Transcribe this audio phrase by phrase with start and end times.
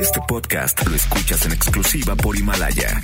[0.00, 3.00] Este podcast lo escuchas en exclusiva por Himalaya.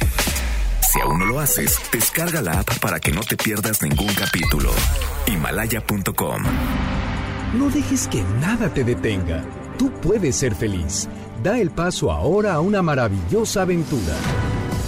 [0.81, 4.71] Si aún no lo haces, descarga la app para que no te pierdas ningún capítulo.
[5.27, 6.43] Himalaya.com.
[7.59, 9.45] No dejes que nada te detenga.
[9.79, 11.09] Tú puedes ser feliz.
[11.43, 14.15] Da el paso ahora a una maravillosa aventura.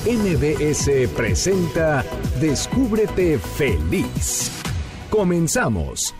[0.05, 2.05] NBS presenta
[2.41, 4.51] Descúbrete feliz.
[5.11, 6.14] Comenzamos.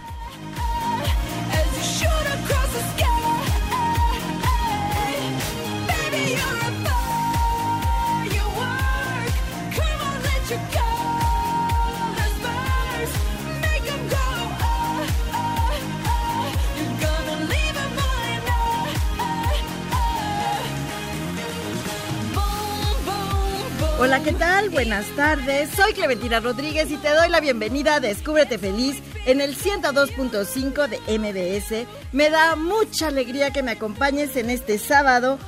[24.05, 24.69] Hola, ¿qué tal?
[24.71, 25.71] Buenas tardes.
[25.77, 30.99] Soy Clementina Rodríguez y te doy la bienvenida a Descúbrete Feliz en el 102.5 de
[31.19, 31.87] MBS.
[32.11, 35.39] Me da mucha alegría que me acompañes en este sábado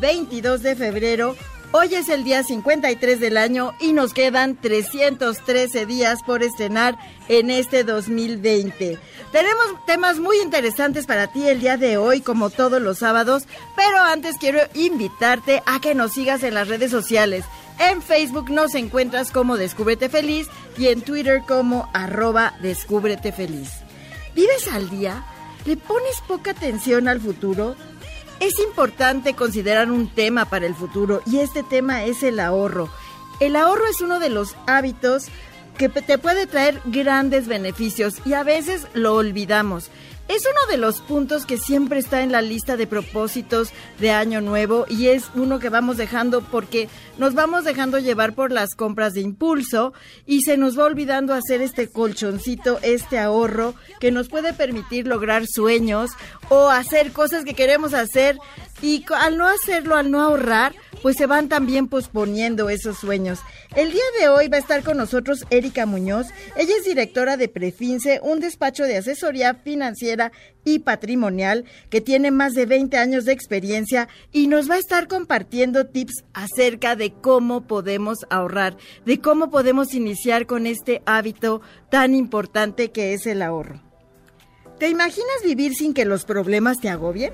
[0.00, 1.36] 22 de febrero.
[1.72, 6.96] Hoy es el día 53 del año y nos quedan 313 días por estrenar
[7.28, 8.98] en este 2020.
[9.32, 13.42] Tenemos temas muy interesantes para ti el día de hoy, como todos los sábados,
[13.76, 17.44] pero antes quiero invitarte a que nos sigas en las redes sociales.
[17.78, 23.70] En Facebook nos encuentras como Descúbrete Feliz y en Twitter como arroba Descúbrete Feliz.
[24.34, 25.24] ¿Vives al día?
[25.64, 27.76] ¿Le pones poca atención al futuro?
[28.40, 32.88] Es importante considerar un tema para el futuro y este tema es el ahorro.
[33.38, 35.26] El ahorro es uno de los hábitos
[35.76, 39.90] que te puede traer grandes beneficios y a veces lo olvidamos.
[40.28, 44.42] Es uno de los puntos que siempre está en la lista de propósitos de Año
[44.42, 49.14] Nuevo y es uno que vamos dejando porque nos vamos dejando llevar por las compras
[49.14, 49.94] de impulso
[50.26, 55.46] y se nos va olvidando hacer este colchoncito, este ahorro que nos puede permitir lograr
[55.46, 56.10] sueños
[56.50, 58.38] o hacer cosas que queremos hacer
[58.82, 63.40] y al no hacerlo, al no ahorrar, pues se van también posponiendo esos sueños.
[63.76, 66.26] El día de hoy va a estar con nosotros Erika Muñoz.
[66.56, 70.32] Ella es directora de Prefince, un despacho de asesoría financiera
[70.64, 75.08] y patrimonial que tiene más de 20 años de experiencia y nos va a estar
[75.08, 82.14] compartiendo tips acerca de cómo podemos ahorrar, de cómo podemos iniciar con este hábito tan
[82.14, 83.82] importante que es el ahorro.
[84.78, 87.32] ¿Te imaginas vivir sin que los problemas te agobien?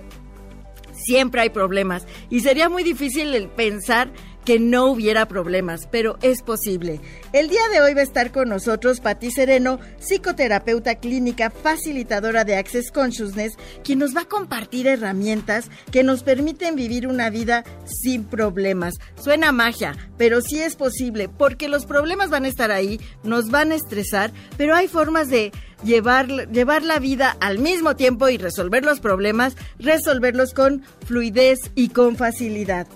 [1.04, 4.10] Siempre hay problemas y sería muy difícil el pensar
[4.44, 7.00] que no hubiera problemas, pero es posible.
[7.32, 12.56] El día de hoy va a estar con nosotros Patti Sereno, psicoterapeuta clínica, facilitadora de
[12.56, 18.24] Access Consciousness, quien nos va a compartir herramientas que nos permiten vivir una vida sin
[18.24, 18.94] problemas.
[19.16, 23.72] Suena magia, pero sí es posible, porque los problemas van a estar ahí, nos van
[23.72, 25.52] a estresar, pero hay formas de
[25.84, 31.90] llevar, llevar la vida al mismo tiempo y resolver los problemas, resolverlos con fluidez y
[31.90, 32.86] con facilidad.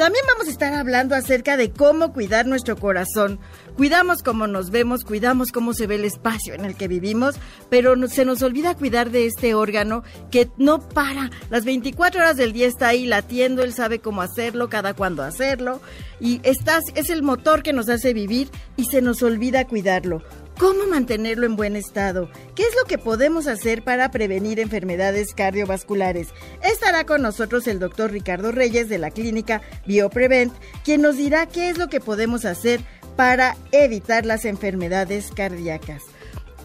[0.00, 3.38] También vamos a estar hablando acerca de cómo cuidar nuestro corazón.
[3.76, 7.34] Cuidamos cómo nos vemos, cuidamos cómo se ve el espacio en el que vivimos,
[7.68, 11.30] pero se nos olvida cuidar de este órgano que no para.
[11.50, 15.82] Las 24 horas del día está ahí latiendo, él sabe cómo hacerlo, cada cuándo hacerlo,
[16.18, 20.22] y estás, es el motor que nos hace vivir y se nos olvida cuidarlo.
[20.60, 22.28] ¿Cómo mantenerlo en buen estado?
[22.54, 26.28] ¿Qué es lo que podemos hacer para prevenir enfermedades cardiovasculares?
[26.62, 30.52] Estará con nosotros el doctor Ricardo Reyes de la clínica BioPrevent,
[30.84, 32.82] quien nos dirá qué es lo que podemos hacer
[33.16, 36.02] para evitar las enfermedades cardíacas.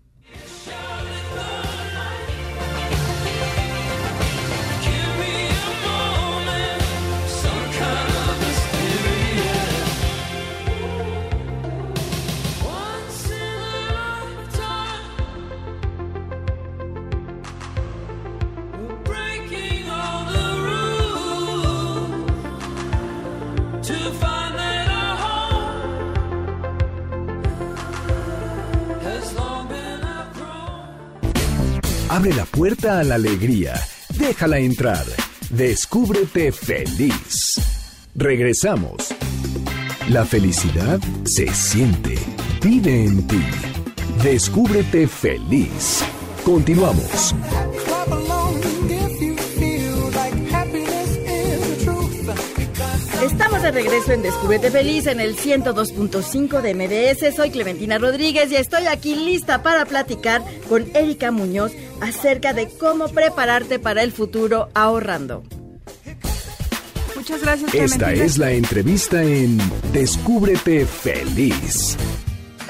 [32.13, 33.73] Abre la puerta a la alegría.
[34.19, 35.03] Déjala entrar.
[35.49, 37.59] Descúbrete feliz.
[38.15, 39.15] Regresamos.
[40.11, 42.19] La felicidad se siente.
[42.63, 43.43] Vive en ti.
[44.23, 46.05] Descúbrete feliz.
[46.45, 47.35] Continuamos.
[53.63, 57.37] De regreso en Descúbrete Feliz en el 102.5 de MDS.
[57.37, 63.09] Soy Clementina Rodríguez y estoy aquí lista para platicar con Erika Muñoz acerca de cómo
[63.09, 65.45] prepararte para el futuro ahorrando.
[67.15, 67.73] Muchas gracias.
[67.73, 69.59] Esta es la entrevista en
[69.93, 71.97] Descúbrete Feliz.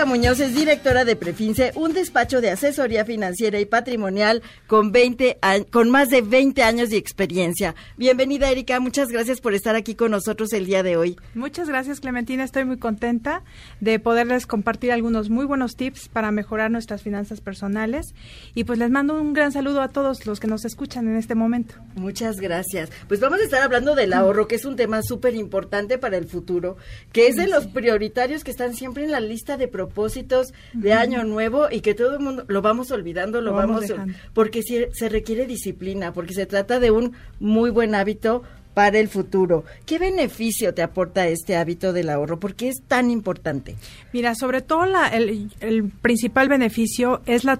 [0.06, 5.39] Muñoz es directora de Prefince, un despacho de asesoría financiera y patrimonial con 20
[5.71, 7.77] con más de 20 años de experiencia.
[7.97, 11.17] Bienvenida Erika, muchas gracias por estar aquí con nosotros el día de hoy.
[11.35, 13.44] Muchas gracias Clementina, estoy muy contenta
[13.81, 18.12] de poderles compartir algunos muy buenos tips para mejorar nuestras finanzas personales
[18.55, 21.37] y pues les mando un gran saludo a todos los que nos escuchan en este
[21.37, 21.77] momento.
[21.94, 22.91] Muchas gracias.
[23.06, 26.27] Pues vamos a estar hablando del ahorro, que es un tema súper importante para el
[26.27, 26.77] futuro,
[27.12, 31.25] que es de los prioritarios que están siempre en la lista de propósitos de año
[31.25, 33.93] nuevo y que todo el mundo lo vamos olvidando, lo, vamos,
[34.34, 38.43] porque se requiere disciplina, porque se trata de un muy buen hábito
[38.75, 39.64] para el futuro.
[39.84, 42.40] ¿Qué beneficio te aporta este hábito del ahorro?
[42.40, 43.76] ¿Por qué es tan importante?
[44.12, 47.58] Mira, sobre todo la, el, el, principal beneficio es la,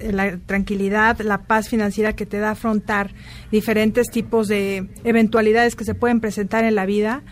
[0.00, 3.12] la tranquilidad, la paz financiera que te da afrontar
[3.50, 7.22] diferentes tipos de eventualidades que se pueden presentar en la vida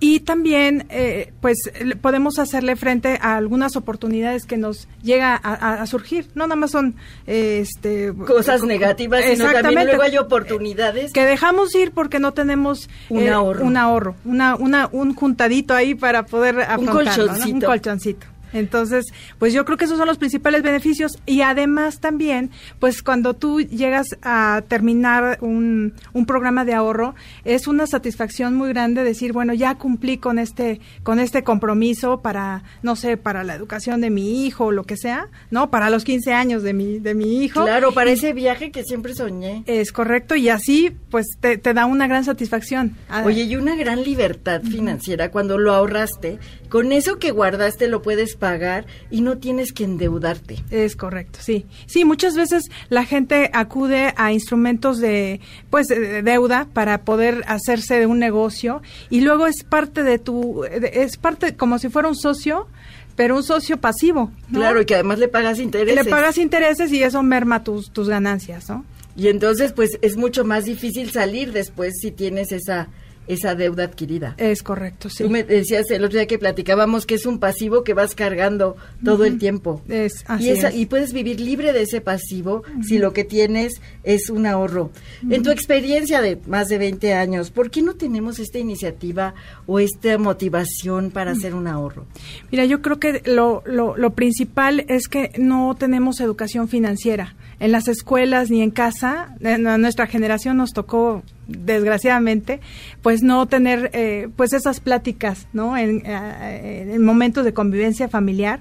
[0.00, 1.58] y también eh, pues
[2.00, 6.28] podemos hacerle frente a algunas oportunidades que nos llega a, surgir.
[6.34, 6.94] No nada más son
[7.26, 13.22] este cosas negativas sino también luego hay oportunidades que dejamos ir porque no tenemos un
[13.22, 13.64] eh, ahorro.
[13.64, 19.06] un ahorro una, una un juntadito ahí para poder afrontarlo un un colchoncito entonces,
[19.38, 23.60] pues yo creo que esos son los principales beneficios y además también, pues cuando tú
[23.60, 27.14] llegas a terminar un, un programa de ahorro,
[27.44, 32.62] es una satisfacción muy grande decir, bueno, ya cumplí con este con este compromiso para
[32.82, 35.70] no sé, para la educación de mi hijo o lo que sea, ¿no?
[35.70, 37.62] Para los 15 años de mi de mi hijo.
[37.64, 39.62] Claro, para ese viaje que siempre soñé.
[39.66, 42.96] Es correcto y así pues te, te da una gran satisfacción.
[43.24, 48.36] Oye, y una gran libertad financiera cuando lo ahorraste, con eso que guardaste lo puedes
[48.38, 50.62] pagar y no tienes que endeudarte.
[50.70, 51.66] Es correcto, sí.
[51.86, 55.40] Sí, muchas veces la gente acude a instrumentos de
[55.70, 60.64] pues de deuda para poder hacerse de un negocio y luego es parte de tu
[60.64, 62.68] es parte como si fuera un socio
[63.16, 64.30] pero un socio pasivo.
[64.52, 66.04] Claro, y que además le pagas intereses.
[66.04, 68.84] Le pagas intereses y eso merma tus, tus ganancias, ¿no?
[69.16, 72.86] Y entonces, pues, es mucho más difícil salir después si tienes esa
[73.28, 74.34] esa deuda adquirida.
[74.38, 75.22] Es correcto, sí.
[75.22, 78.76] Tú me decías el otro día que platicábamos que es un pasivo que vas cargando
[79.04, 79.82] todo el tiempo.
[79.88, 84.30] Es, así y, y puedes vivir libre de ese pasivo si lo que tienes es
[84.30, 84.90] un ahorro.
[85.30, 89.34] En tu experiencia de más de 20 años, ¿por qué no tenemos esta iniciativa
[89.66, 92.06] o esta motivación para hacer un ahorro?
[92.50, 97.34] Mira, yo creo que lo, lo, lo principal es que no tenemos educación financiera.
[97.60, 102.60] En las escuelas ni en casa, nuestra generación nos tocó desgraciadamente,
[103.02, 105.76] pues no tener eh, pues esas pláticas, ¿no?
[105.76, 108.60] En, eh, en, momentos de convivencia familiar.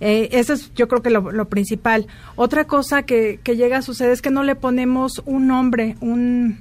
[0.00, 2.08] Eh, eso es yo creo que lo, principal.
[2.34, 6.58] Otra cosa que, llega a suceder es que no le ponemos un nombre, un,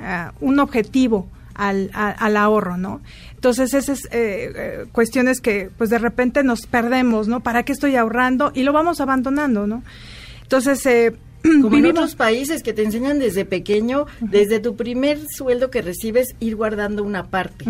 [0.00, 3.00] ah, un objetivo al, al, ahorro, ¿no?
[3.34, 7.40] Entonces, esas eh, cuestiones que pues de repente nos perdemos, ¿no?
[7.40, 8.50] ¿Para qué estoy ahorrando?
[8.54, 9.84] Y lo vamos abandonando, ¿no?
[10.42, 15.70] Entonces, eh, como en otros países que te enseñan desde pequeño, desde tu primer sueldo
[15.70, 17.64] que recibes, ir guardando una parte.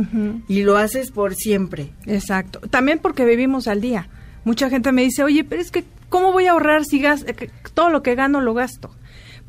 [0.48, 1.90] Y lo haces por siempre.
[2.06, 2.60] Exacto.
[2.60, 4.08] También porque vivimos al día.
[4.44, 7.50] Mucha gente me dice, oye, pero es que ¿cómo voy a ahorrar si gas, eh,
[7.74, 8.94] todo lo que gano lo gasto?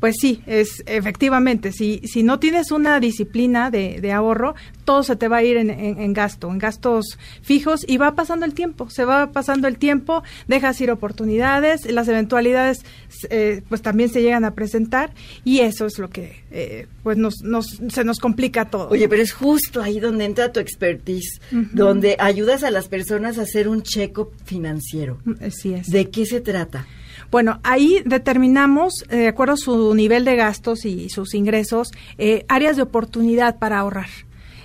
[0.04, 5.16] Pues sí, es efectivamente, si, si no tienes una disciplina de, de ahorro, todo se
[5.16, 8.90] te va a ir en, en, gasto, en gastos fijos y va pasando el tiempo,
[8.90, 12.84] se va pasando el tiempo, dejas ir oportunidades, las eventualidades
[13.30, 17.36] eh, pues también se llegan a presentar y eso es lo que eh, pues nos,
[17.42, 18.90] nos, se nos complica todo.
[18.90, 23.42] Oye, pero es justo ahí donde entra tu expertise, donde ayudas a las personas a
[23.44, 25.16] hacer un check-up financiero.
[25.40, 25.86] Así es.
[25.86, 26.86] ¿De qué se trata?
[27.34, 32.44] Bueno, ahí determinamos, eh, de acuerdo a su nivel de gastos y sus ingresos, eh,
[32.46, 34.06] áreas de oportunidad para ahorrar.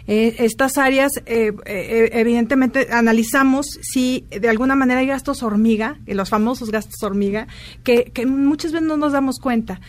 [0.05, 7.01] Eh, estas áreas, evidentemente, analizamos si de alguna manera hay gastos hormiga, los famosos gastos
[7.01, 7.47] hormiga,
[7.83, 9.81] que, muchas veces no nos damos cuenta.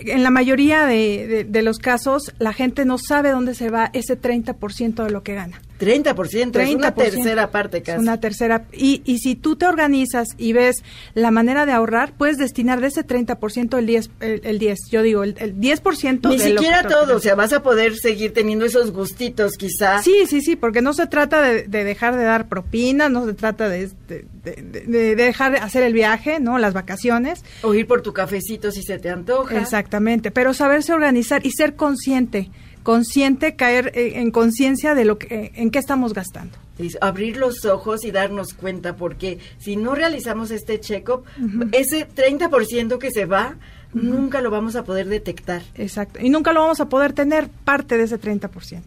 [0.00, 5.04] En la mayoría de, los casos, la gente no sabe dónde se va ese 30%
[5.04, 5.62] de lo que gana.
[5.78, 8.00] 30%, es una tercera parte casi.
[8.00, 8.64] Una tercera.
[8.72, 10.82] Y, y si tú te organizas y ves
[11.14, 15.22] la manera de ahorrar, puedes destinar de ese 30% el 10, el, 10 yo digo,
[15.22, 18.92] el, el 10% Ni de siquiera todo, o sea, vas a poder seguir teniendo esos
[18.92, 20.04] gustitos quizás.
[20.04, 23.68] Sí, sí, sí, porque no se trata de, dejar de dar propina, no se trata
[23.68, 26.58] de, de, dejar de hacer el viaje, ¿no?
[26.58, 27.44] Las vacaciones.
[27.62, 29.60] O ir por tu cafecito si se te antoja.
[29.60, 32.50] Exactamente, pero saberse organizar y ser consciente,
[32.88, 36.56] consciente, caer eh, en conciencia de lo que, eh, en qué estamos gastando.
[37.02, 41.24] abrir los ojos y darnos cuenta, porque si no realizamos este check-up,
[41.72, 43.56] ese 30% que se va,
[43.92, 45.60] nunca lo vamos a poder detectar.
[45.74, 48.80] Exacto, y nunca lo vamos a poder tener parte de ese 30%.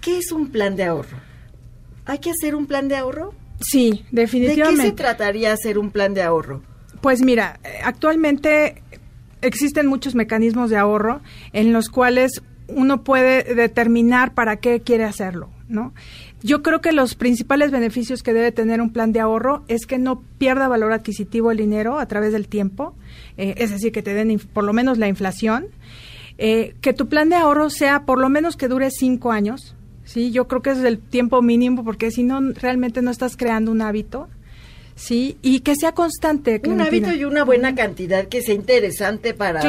[0.00, 1.16] ¿Qué es un plan de ahorro?
[2.04, 3.34] ¿Hay que hacer un plan de ahorro?
[3.58, 4.82] Sí, definitivamente.
[4.82, 6.62] ¿De qué se trataría hacer un plan de ahorro?
[7.00, 8.84] Pues mira, actualmente
[9.40, 11.22] existen muchos mecanismos de ahorro
[11.52, 12.40] en los cuales
[12.76, 15.92] uno puede determinar para qué quiere hacerlo, ¿no?
[16.42, 19.98] Yo creo que los principales beneficios que debe tener un plan de ahorro es que
[19.98, 22.94] no pierda valor adquisitivo el dinero a través del tiempo,
[23.36, 25.66] eh, es decir, que te den por lo menos la inflación,
[26.38, 30.32] eh, que tu plan de ahorro sea por lo menos que dure cinco años, Sí,
[30.32, 33.82] yo creo que es el tiempo mínimo porque si no, realmente no estás creando un
[33.82, 34.28] hábito.
[34.94, 36.60] Sí, y que sea constante.
[36.64, 39.60] Un hábito y una buena cantidad que sea interesante para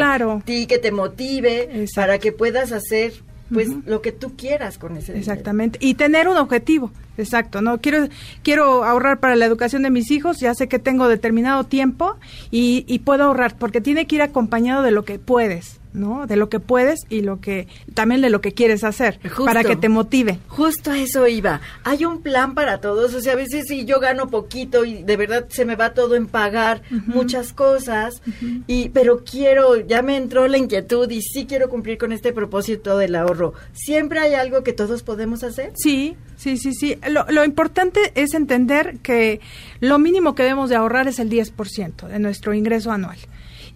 [0.46, 3.14] ti, que te motive, para que puedas hacer
[3.52, 5.78] pues lo que tú quieras con ese Exactamente.
[5.82, 6.92] Y tener un objetivo.
[7.18, 8.08] Exacto, no quiero
[8.42, 12.18] quiero ahorrar para la educación de mis hijos, ya sé que tengo determinado tiempo
[12.50, 15.80] y, y puedo ahorrar porque tiene que ir acompañado de lo que puedes.
[15.94, 16.28] ¿No?
[16.28, 19.76] De lo que puedes y lo que también de lo que quieres hacer para que
[19.76, 20.40] te motive.
[20.48, 21.62] Justo a eso iba.
[21.84, 25.18] Hay un plan para todos, o sea, a veces si yo gano poquito y de
[25.18, 28.22] verdad se me va todo en pagar muchas cosas
[28.68, 32.98] y pero quiero, ya me entró la inquietud y sí quiero cumplir con este propósito
[32.98, 33.54] del ahorro.
[33.74, 35.72] ¿Siempre hay algo que todos podemos hacer?
[35.76, 36.98] Sí, sí, sí, sí.
[37.10, 39.40] Lo, importante es entender que
[39.80, 43.18] lo mínimo que debemos de ahorrar es el 10% de nuestro ingreso anual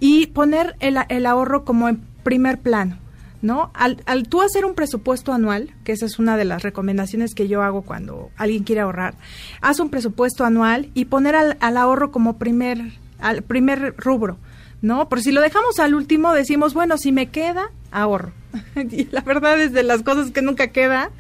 [0.02, 2.98] y poner el, el ahorro como en primer plano.
[3.42, 3.72] ¿no?
[3.74, 7.48] Al, al, tú hacer un presupuesto anual, que esa es una de las recomendaciones que
[7.48, 9.14] yo hago cuando alguien quiere ahorrar,
[9.62, 12.80] haz un presupuesto anual y poner al, al ahorro como primer,
[13.20, 14.38] al primer rubro,
[14.82, 15.08] ¿no?
[15.08, 18.34] Por si lo dejamos al último, decimos, bueno, si me queda, ahorro.
[18.76, 21.12] y la verdad es de las cosas que nunca queda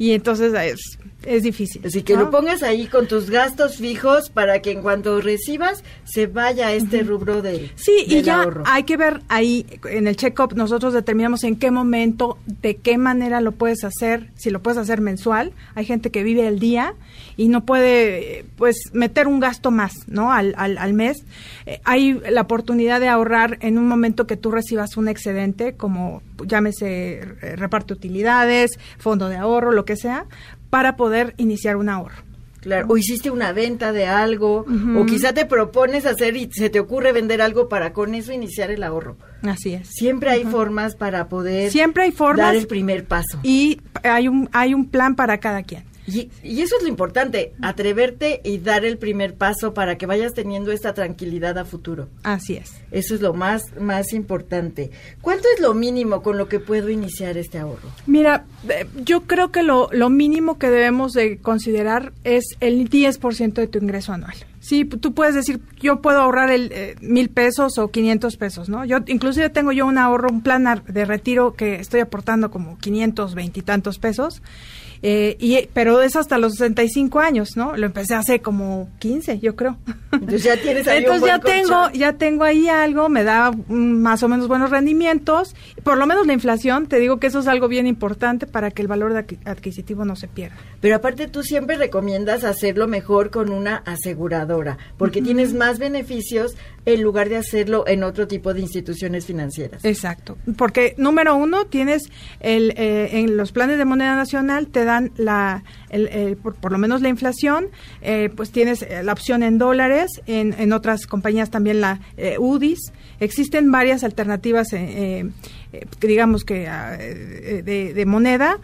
[0.00, 1.82] y entonces es es difícil.
[1.84, 6.26] Así que lo pongas ahí con tus gastos fijos para que en cuanto recibas se
[6.26, 10.92] vaya este rubro de Sí, y ya hay que ver ahí en el check-up nosotros
[10.92, 15.52] determinamos en qué momento, de qué manera lo puedes hacer, si lo puedes hacer mensual.
[15.74, 16.94] Hay gente que vive el día
[17.36, 20.32] y no puede pues meter un gasto más, ¿no?
[20.32, 21.24] Al, al, al mes.
[21.66, 26.22] Eh, hay la oportunidad de ahorrar en un momento que tú recibas un excedente como
[26.46, 30.26] llámese eh, reparte utilidades, fondo de ahorro, lo que sea,
[30.70, 32.30] para poder iniciar un ahorro.
[32.60, 36.78] Claro, o hiciste una venta de algo, o quizá te propones hacer y se te
[36.78, 39.16] ocurre vender algo para con eso iniciar el ahorro.
[39.42, 39.88] Así es.
[39.88, 43.38] Siempre hay formas para poder Siempre hay formas dar el primer paso.
[43.42, 45.84] Y hay un, hay un plan para cada quien.
[46.12, 50.72] Y, eso es lo importante, atreverte y dar el primer paso para que vayas teniendo
[50.72, 52.08] esta tranquilidad a futuro.
[52.22, 52.74] Así es.
[52.90, 54.90] Eso es lo más, más importante.
[55.20, 57.88] ¿Cuánto es lo mínimo con lo que puedo iniciar este ahorro?
[58.06, 63.54] Mira, eh, yo creo que lo, lo mínimo que debemos de considerar es el 10%
[63.54, 64.34] de tu ingreso anual.
[64.60, 68.84] Sí, tú puedes decir, yo puedo ahorrar el eh, mil pesos o 500 pesos, ¿no?
[68.84, 73.34] Yo inclusive tengo yo un ahorro, un plan de retiro que estoy aportando como 500,
[73.34, 74.42] veintitantos pesos
[75.02, 77.76] Eh, y, pero es hasta los 65 años, ¿no?
[77.76, 79.78] Lo empecé hace como 15, yo creo.
[80.12, 81.92] Entonces ya tienes ahí Entonces un ya buen tengo, colchón.
[81.98, 85.54] ya tengo ahí algo, me da mm, más o menos buenos rendimientos.
[85.82, 88.82] Por lo menos la inflación, te digo que eso es algo bien importante para que
[88.82, 90.56] el valor de adquisitivo no se pierda.
[90.80, 97.02] Pero aparte tú siempre recomiendas hacerlo mejor con una aseguradora, porque tienes más beneficios en
[97.02, 99.84] lugar de hacerlo en otro tipo de instituciones financieras.
[99.84, 105.12] Exacto, porque número uno tienes el eh, en los planes de moneda nacional te dan
[105.16, 105.62] la
[106.42, 107.66] por, lo menos la inflación,
[108.02, 112.92] eh, pues tienes eh, la opción en dólares, en, otras compañías también la eh, UDIs.
[113.18, 114.68] Existen varias alternativas,
[116.00, 118.58] digamos que ah, de, moneda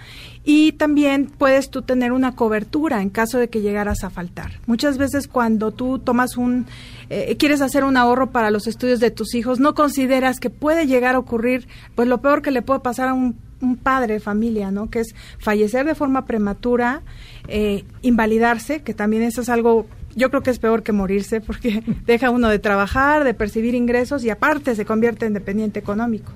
[0.44, 4.52] y también puedes tú tener una cobertura en caso de que llegaras a faltar.
[4.66, 6.66] Muchas veces cuando tú tomas un,
[7.38, 11.16] quieres hacer un ahorro para los estudios de tus hijos, no consideras que puede llegar
[11.16, 14.70] a ocurrir, pues lo peor que le puede pasar a un, un padre de familia,
[14.70, 14.90] ¿no?
[14.90, 17.02] Que es fallecer de forma prematura,
[17.48, 21.82] eh, invalidarse, que también eso es algo yo creo que es peor que morirse porque
[22.06, 26.32] deja uno de trabajar, de percibir ingresos y aparte se convierte en dependiente económico.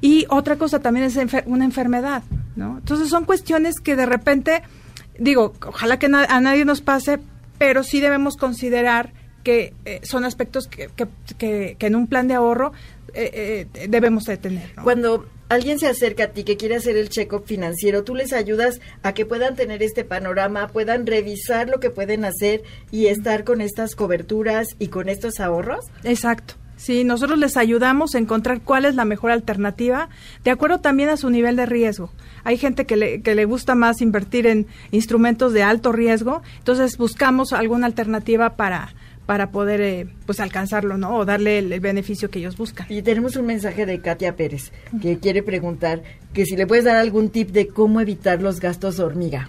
[0.00, 2.24] Y otra cosa también es una enfermedad,
[2.56, 2.78] ¿no?
[2.78, 4.62] Entonces son cuestiones que de repente,
[5.18, 7.20] digo, ojalá que a nadie nos pase,
[7.56, 9.12] pero sí debemos considerar
[9.44, 10.88] que eh, son aspectos que-
[11.38, 12.72] que en un plan de ahorro
[13.14, 14.70] eh, eh, debemos de tener.
[14.76, 14.82] ¿no?
[14.82, 18.80] Cuando alguien se acerca a ti que quiere hacer el check-up financiero, tú les ayudas
[19.02, 23.60] a que puedan tener este panorama, puedan revisar lo que pueden hacer y estar con
[23.60, 25.84] estas coberturas y con estos ahorros.
[26.02, 26.54] Exacto.
[26.76, 30.08] Sí, nosotros les ayudamos a encontrar cuál es la mejor alternativa,
[30.42, 32.10] de acuerdo también a su nivel de riesgo.
[32.42, 36.98] Hay gente que le, que le gusta más invertir en instrumentos de alto riesgo, entonces
[36.98, 38.92] buscamos alguna alternativa para,
[39.26, 41.16] para poder eh, pues alcanzarlo, ¿no?
[41.16, 42.86] O darle el, el beneficio que ellos buscan.
[42.90, 46.02] Y tenemos un mensaje de Katia Pérez que quiere preguntar
[46.32, 49.48] que si le puedes dar algún tip de cómo evitar los gastos hormiga.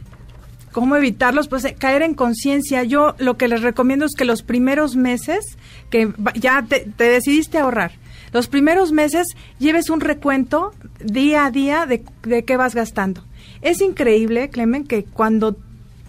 [0.72, 1.48] ¿Cómo evitarlos?
[1.48, 2.84] Pues eh, caer en conciencia.
[2.84, 5.58] Yo lo que les recomiendo es que los primeros meses,
[5.90, 7.94] que ya te, te decidiste a ahorrar,
[8.34, 9.28] los primeros meses
[9.60, 13.24] lleves un recuento día a día de, de qué vas gastando.
[13.62, 15.56] Es increíble, Clemen, que cuando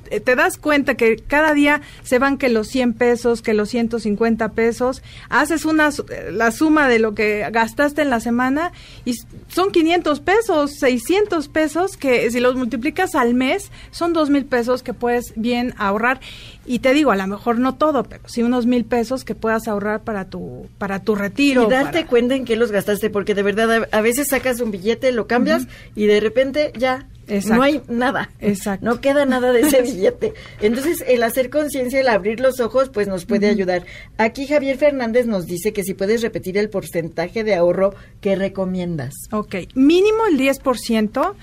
[0.08, 4.50] te das cuenta que cada día se van que los 100 pesos, que los 150
[4.52, 8.72] pesos, haces una, eh, la suma de lo que gastaste en la semana
[9.04, 9.14] y
[9.48, 14.82] son 500 pesos, 600 pesos que si los multiplicas al mes son 2 mil pesos
[14.82, 16.20] que puedes bien ahorrar.
[16.68, 19.68] Y te digo, a lo mejor no todo, pero sí unos mil pesos que puedas
[19.68, 21.62] ahorrar para tu, para tu retiro.
[21.62, 24.60] y darte para- cuenta en qué los gastaste, porque de verdad a, a veces sacas
[24.60, 27.56] un billete, lo cambias y de repente ya Exacto.
[27.56, 28.30] no hay nada.
[28.40, 28.84] Exacto.
[28.84, 30.34] No queda nada de ese billete.
[30.60, 33.84] Entonces, el hacer conciencia, el abrir los ojos, pues nos puede ayudar.
[34.18, 39.14] Aquí Javier Fernández nos dice que si puedes repetir el porcentaje de ahorro que recomiendas.
[39.32, 41.34] Ok, mínimo el 10%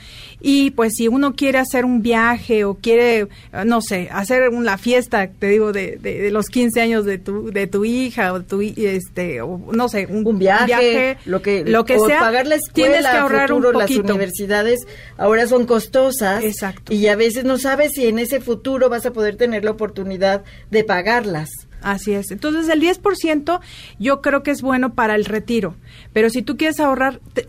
[0.42, 3.28] y pues si uno quiere hacer un viaje o quiere, eh,
[3.66, 7.52] no sé, hacer una fiesta, te digo, de, de, de los 15 años de tu,
[7.52, 11.86] de tu hija o tu, este, o no sé, un, un viaje, lo que, lo
[11.86, 14.14] que o sea, pagar la escuela, tienes que ahorrar futuro, un las poquito.
[14.14, 14.80] universidades
[15.18, 16.94] ahora son costosas Exacto.
[16.94, 20.44] y a veces no sabes si en ese futuro vas a poder tener la oportunidad
[20.72, 21.50] de pagarlas.
[21.82, 22.32] Así es.
[22.32, 23.60] Entonces, el 10%
[24.00, 25.76] yo creo que es bueno para el retiro.
[26.14, 27.46] Pero si tú quieres ahorrar, te-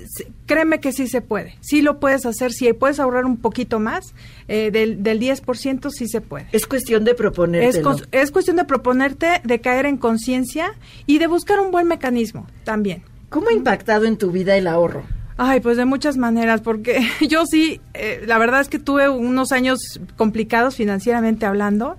[0.46, 1.54] créeme que sí se puede.
[1.60, 2.52] Sí lo puedes hacer.
[2.52, 4.12] Si puedes ahorrar un poquito más
[4.48, 6.48] eh, del, del 10%, sí se puede.
[6.50, 7.92] Es cuestión de proponértelo.
[7.92, 10.74] Es, es cuestión de proponerte, de caer en conciencia
[11.06, 13.04] y de buscar un buen mecanismo también.
[13.28, 15.04] ¿Cómo ha impactado en tu vida el ahorro?
[15.36, 19.50] Ay, pues de muchas maneras, porque yo sí, eh, la verdad es que tuve unos
[19.50, 19.80] años
[20.16, 21.96] complicados financieramente hablando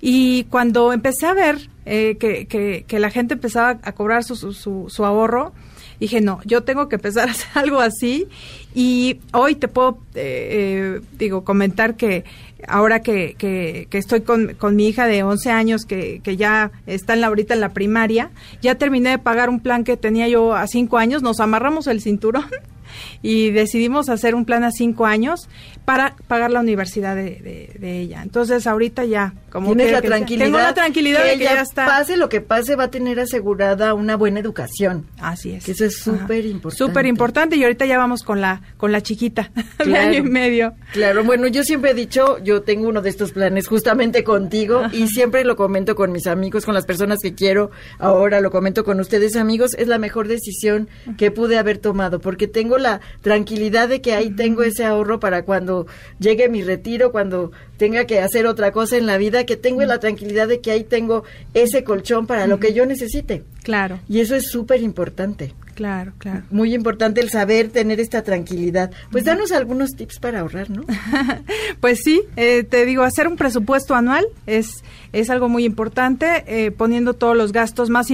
[0.00, 4.34] y cuando empecé a ver eh, que, que, que la gente empezaba a cobrar su,
[4.36, 5.52] su, su- ahorro,
[5.98, 8.28] dije, no, yo tengo que empezar a hacer algo así
[8.74, 12.24] y hoy te puedo, eh, eh, digo, comentar que
[12.68, 16.72] ahora que, que, que estoy con, con mi hija de 11 años, que, que ya
[16.86, 18.30] está en la, ahorita en la primaria,
[18.62, 22.00] ya terminé de pagar un plan que tenía yo a 5 años, nos amarramos el
[22.00, 22.46] cinturón
[23.22, 25.48] y decidimos hacer un plan a 5 años
[25.84, 28.22] para pagar la universidad de, de- de ella.
[28.22, 30.44] Entonces ahorita ya, como Tienes la que tranquilidad.
[30.46, 31.86] tengo la tranquilidad de que ella ya está.
[31.86, 35.06] Pase lo que pase, va a tener asegurada una buena educación.
[35.18, 35.64] Así es.
[35.64, 36.76] Que eso es súper importante.
[36.84, 40.08] Súper importante y ahorita ya vamos con la con la chiquita de Claro.
[40.08, 40.74] año y medio.
[40.92, 45.08] Claro, bueno, yo siempre he dicho, yo tengo uno de estos planes justamente contigo y
[45.08, 49.00] siempre lo comento con mis amigos, con las personas que quiero, ahora lo comento con
[49.00, 54.00] ustedes amigos, es la mejor decisión que pude haber tomado porque tengo la tranquilidad de
[54.00, 55.86] que ahí tengo ese ahorro para cuando
[56.18, 60.00] llegue mi retiro, cuando tenga que hacer otra cosa en la vida, que tengo la
[60.00, 63.42] tranquilidad de que ahí tengo ese colchón para lo que yo necesite.
[63.62, 64.00] Claro.
[64.08, 65.54] Y eso es súper importante.
[65.74, 66.42] Claro, claro.
[66.50, 68.90] Muy importante el saber tener esta tranquilidad.
[69.10, 70.84] Pues danos algunos tips para ahorrar, ¿no?
[71.80, 76.70] pues sí, eh, te digo, hacer un presupuesto anual es es algo muy importante, eh,
[76.70, 78.08] poniendo todos los gastos más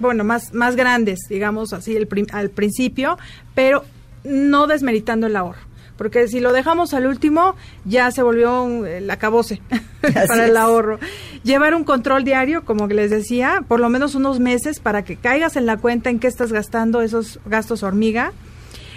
[0.00, 3.16] bueno, más más grandes, digamos así, el al principio,
[3.54, 3.84] pero
[4.24, 7.54] no desmeritando el ahorro porque si lo dejamos al último
[7.84, 9.60] ya se volvió un, el acabose
[10.00, 10.98] para el ahorro.
[11.44, 15.54] Llevar un control diario, como les decía, por lo menos unos meses para que caigas
[15.56, 18.32] en la cuenta en qué estás gastando esos gastos hormiga.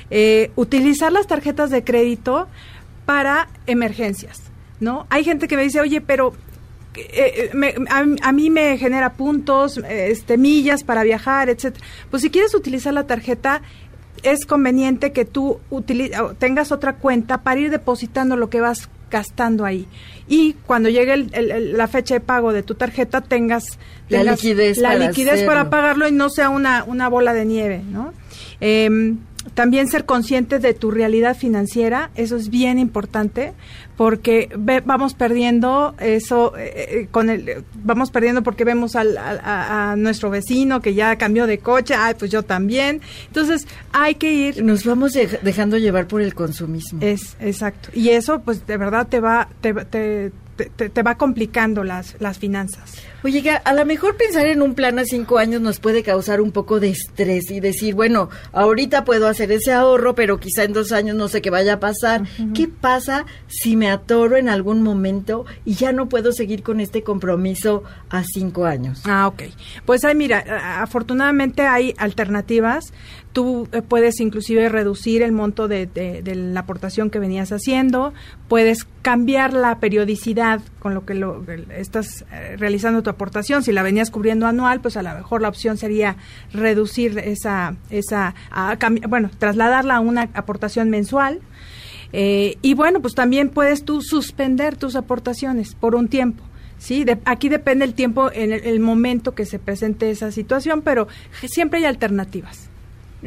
[0.10, 2.48] Eh, utilizar las tarjetas de crédito
[3.06, 4.42] para emergencias,
[4.80, 5.06] ¿no?
[5.10, 6.34] Hay gente que me dice, oye, pero
[6.98, 7.76] eh, eh,
[8.22, 11.86] a, mí me genera puntos, este, millas para viajar, etcétera.
[12.10, 13.62] Pues si quieres utilizar la tarjeta,
[14.24, 15.60] es conveniente que tú
[16.40, 19.88] tengas otra cuenta para ir depositando lo que vas gastando ahí.
[20.28, 23.78] Y cuando llegue la fecha de pago de tu tarjeta, tengas,
[24.10, 27.82] la liquidez, la para, liquidez para pagarlo y no sea una, una bola de nieve,
[27.90, 28.14] ¿no?
[28.60, 29.20] Em,
[29.54, 33.54] también ser consciente de tu realidad financiera, eso es bien importante,
[33.96, 34.50] porque
[34.86, 40.82] vamos perdiendo eso, eh, eh, con el, vamos perdiendo porque vemos al, a, nuestro vecino
[40.82, 43.02] que ya cambió de coche, ay, pues yo también.
[43.28, 44.64] Entonces, hay que ir.
[44.64, 47.00] Nos vamos dejando llevar por el consumismo.
[47.02, 47.90] Es, exacto.
[47.94, 52.94] Y eso, pues, de verdad te va, te, te, te, va complicando las, las finanzas.
[53.24, 56.52] Oye, a lo mejor pensar en un plan a cinco años nos puede causar un
[56.52, 60.92] poco de estrés y decir, bueno, ahorita puedo hacer ese ahorro, pero quizá en dos
[60.92, 62.24] años no sé qué vaya a pasar.
[62.54, 67.04] ¿Qué pasa si me atoro en algún momento y ya no puedo seguir con este
[67.04, 69.02] compromiso a cinco años?
[69.06, 69.44] Ah, ok.
[69.86, 72.94] Pues hay, mira, afortunadamente hay alternativas
[73.36, 75.90] tú eh, puedes inclusive reducir el monto de,
[76.24, 78.14] la aportación que venías haciendo,
[78.48, 81.44] puedes cambiar la periodicidad con lo que lo,
[81.78, 83.62] estás eh, realizando tu aportación.
[83.62, 86.16] Si la venías cubriendo anual, pues a lo mejor la opción sería
[86.54, 88.36] reducir esa, esa
[89.10, 91.42] bueno, trasladarla a una aportación mensual.
[92.14, 96.42] Eh, y bueno, pues también puedes tú suspender tus aportaciones por un tiempo.
[96.78, 101.10] Sí, aquí depende el tiempo en el, momento que se presente esa situación, pero
[101.48, 102.70] siempre hay alternativas.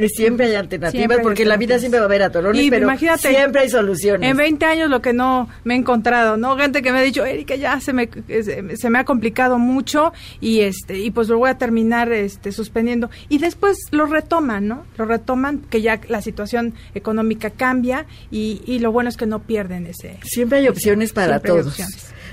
[0.07, 4.31] Siempre hay alternativas, porque la vida siempre va a haber atorones, pero siempre hay soluciones.
[4.31, 6.57] En 20 años lo que no me he encontrado, ¿no?
[6.57, 10.61] Gente que me ha dicho, Erika, ya se me, se me ha complicado mucho y
[10.61, 13.11] este y pues lo voy a terminar este suspendiendo.
[13.29, 14.85] Y después lo retoman, ¿no?
[14.97, 19.41] Lo retoman, que ya la situación económica cambia y, y lo bueno es que no
[19.41, 20.19] pierden ese...
[20.23, 21.77] Siempre hay opciones para todos.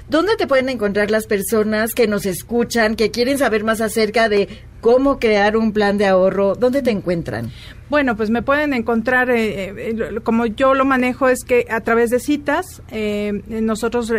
[0.07, 4.47] ¿Dónde te pueden encontrar las personas que nos escuchan, que quieren saber más acerca de
[4.85, 6.53] cómo crear un plan de ahorro?
[6.53, 7.49] ¿Dónde te encuentran?
[7.89, 12.11] Bueno, pues me pueden encontrar, eh, eh, como yo lo manejo es que a través
[12.11, 14.13] de citas, eh, nosotros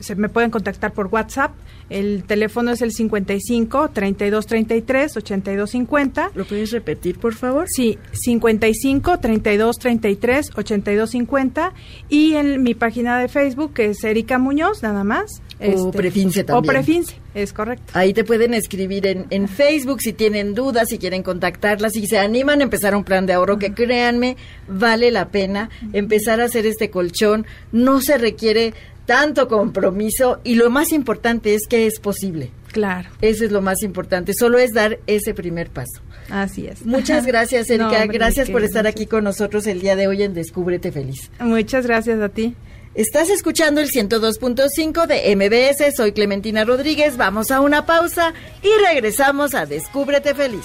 [0.00, 1.52] se me pueden contactar por WhatsApp.
[1.88, 6.30] El teléfono es el 55 32 33 82 50.
[6.34, 7.66] ¿Lo puedes repetir, por favor?
[7.66, 11.72] Sí, 55 32 33 82 50.
[12.10, 15.40] Y en mi página de Facebook, que es Erika Muñoz, nada más.
[15.60, 16.70] O este, Prefince también.
[16.70, 17.92] O Prefince, es correcto.
[17.94, 22.18] Ahí te pueden escribir en, en Facebook si tienen dudas, si quieren contactarlas, si se
[22.18, 24.36] animan a empezar un plan de ahorro que créanme
[24.68, 27.46] vale la pena empezar a hacer este colchón.
[27.72, 28.74] No se requiere
[29.06, 32.50] tanto compromiso y lo más importante es que es posible.
[32.72, 33.08] Claro.
[33.22, 36.02] Eso es lo más importante, solo es dar ese primer paso.
[36.28, 36.84] Así es.
[36.84, 38.04] Muchas gracias, Erika.
[38.06, 41.30] gracias por estar aquí con nosotros el día de hoy en Descúbrete Feliz.
[41.40, 42.54] Muchas gracias a ti.
[42.96, 45.94] Estás escuchando el 102.5 de MBS.
[45.94, 47.18] Soy Clementina Rodríguez.
[47.18, 48.32] Vamos a una pausa
[48.62, 50.64] y regresamos a Descúbrete Feliz.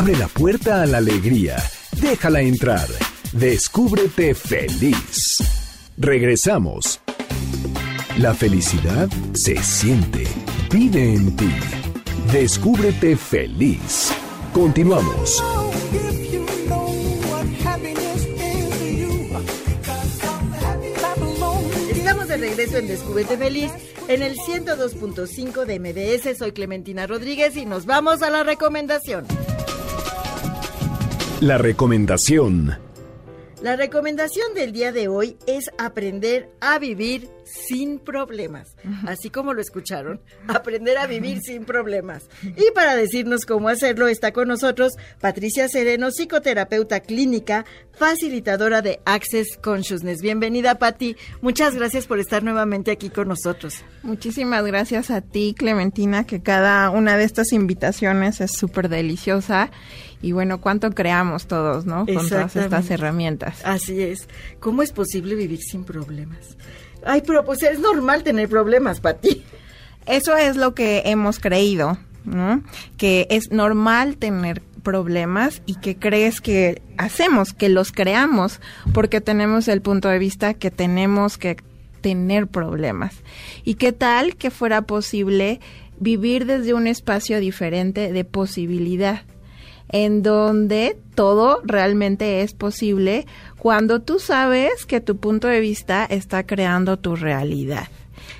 [0.00, 1.56] Abre la puerta a la alegría.
[2.00, 2.88] Déjala entrar.
[3.34, 5.36] Descúbrete feliz.
[5.98, 7.02] Regresamos.
[8.16, 10.24] La felicidad se siente.
[10.72, 11.52] Vive en ti.
[12.32, 14.10] Descúbrete feliz.
[14.54, 15.44] Continuamos.
[21.90, 23.70] Estamos de regreso en Descúbrete Feliz
[24.08, 26.38] en el 102.5 de MBS.
[26.38, 29.26] Soy Clementina Rodríguez y nos vamos a la recomendación.
[31.40, 32.76] La recomendación.
[33.62, 38.76] La recomendación del día de hoy es aprender a vivir sin problemas,
[39.06, 42.28] así como lo escucharon, aprender a vivir sin problemas.
[42.42, 49.56] Y para decirnos cómo hacerlo está con nosotros Patricia Sereno, psicoterapeuta clínica, facilitadora de Access
[49.56, 50.20] Consciousness.
[50.20, 51.16] Bienvenida, Patti.
[51.40, 53.82] Muchas gracias por estar nuevamente aquí con nosotros.
[54.02, 59.70] Muchísimas gracias a ti, Clementina, que cada una de estas invitaciones es súper deliciosa
[60.22, 62.06] y bueno, cuánto creamos todos, ¿no?
[62.06, 63.60] Con todas estas herramientas.
[63.64, 64.28] Así es.
[64.58, 66.56] ¿Cómo es posible vivir sin problemas?
[67.04, 69.44] Ay, pero pues es normal tener problemas para ti.
[70.06, 72.62] Eso es lo que hemos creído, ¿no?
[72.98, 78.60] Que es normal tener problemas y que crees que hacemos, que los creamos,
[78.92, 81.56] porque tenemos el punto de vista que tenemos que
[82.00, 83.14] tener problemas.
[83.64, 85.60] ¿Y qué tal que fuera posible
[85.98, 89.22] vivir desde un espacio diferente de posibilidad?
[89.92, 93.26] En donde todo realmente es posible
[93.58, 97.88] cuando tú sabes que tu punto de vista está creando tu realidad.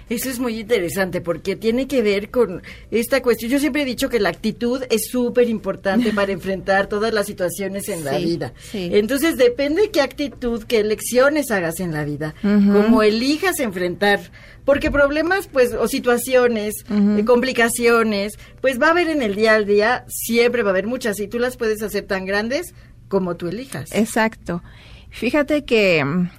[0.09, 3.51] Eso es muy interesante porque tiene que ver con esta cuestión.
[3.51, 7.89] Yo siempre he dicho que la actitud es súper importante para enfrentar todas las situaciones
[7.89, 8.53] en la vida.
[8.73, 14.21] Entonces depende qué actitud, qué elecciones hagas en la vida, cómo elijas enfrentar
[14.65, 19.67] porque problemas, pues, o situaciones, eh, complicaciones, pues va a haber en el día al
[19.67, 22.75] día, siempre va a haber muchas, y tú las puedes hacer tan grandes
[23.09, 23.91] como tú elijas.
[23.93, 24.63] Exacto.
[25.11, 26.31] Fíjate que mm,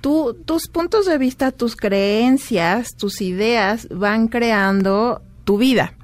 [0.00, 5.94] tú, tus puntos de vista, tus creencias, tus ideas van creando tu vida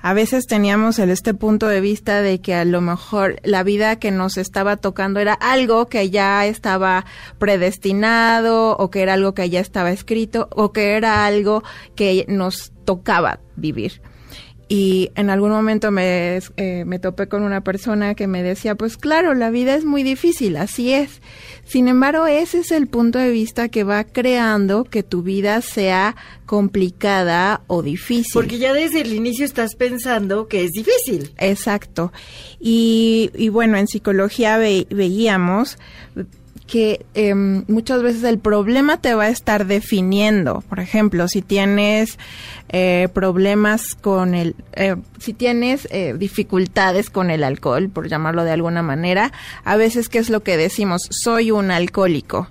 [0.00, 3.96] a veces teníamos el, este punto de vista de que a lo mejor la vida
[3.96, 7.04] que nos estaba tocando era algo que ya estaba
[7.38, 11.62] predestinado o que era algo que ya estaba escrito o que era algo
[11.94, 14.02] que nos tocaba vivir.
[14.72, 18.96] Y en algún momento me, eh, me topé con una persona que me decía, pues
[18.96, 21.20] claro, la vida es muy difícil, así es.
[21.66, 26.16] Sin embargo, ese es el punto de vista que va creando que tu vida sea
[26.46, 28.32] complicada o difícil.
[28.32, 31.34] Porque ya desde el inicio estás pensando que es difícil.
[31.36, 32.10] Exacto.
[32.58, 35.76] Y, y bueno, en psicología veíamos
[36.72, 40.64] que em, muchas veces el problema te va a estar definiendo.
[40.70, 42.18] Por ejemplo, si tienes
[42.70, 48.52] eh, problemas con el, eh, si tienes eh, dificultades con el alcohol, por llamarlo de
[48.52, 49.32] alguna manera,
[49.64, 52.48] a veces qué es lo que decimos, soy un alcohólico.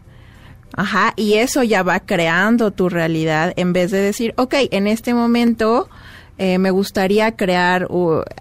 [0.78, 5.16] Ajá, y eso ya va creando tu realidad en vez de decir, ok, en este
[5.16, 5.90] momento
[6.38, 7.88] me gustaría crear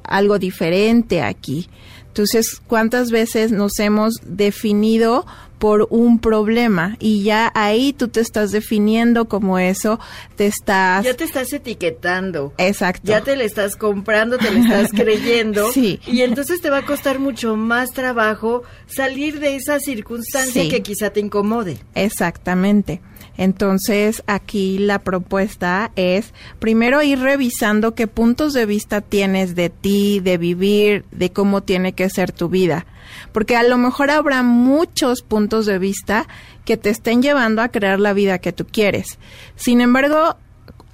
[0.04, 1.68] algo diferente aquí.
[2.06, 5.26] Entonces, ¿cuántas veces nos hemos definido
[5.60, 10.00] por un problema y ya ahí tú te estás definiendo como eso,
[10.34, 11.04] te estás...
[11.04, 12.54] Ya te estás etiquetando.
[12.56, 13.02] Exacto.
[13.04, 15.70] Ya te le estás comprando, te le estás creyendo.
[15.70, 16.00] sí.
[16.06, 21.10] Y entonces te va a costar mucho más trabajo salir de esa circunstancia que quizá
[21.10, 21.76] te incomode.
[21.94, 23.02] Exactamente.
[23.36, 30.20] Entonces, aquí la propuesta es primero ir revisando qué puntos de vista tienes de ti,
[30.20, 32.86] de vivir, de cómo tiene que ser tu vida.
[33.32, 36.26] Porque a lo mejor habrá muchos puntos de vista
[36.64, 39.18] que te estén llevando a crear la vida que tú quieres.
[39.56, 40.36] Sin embargo,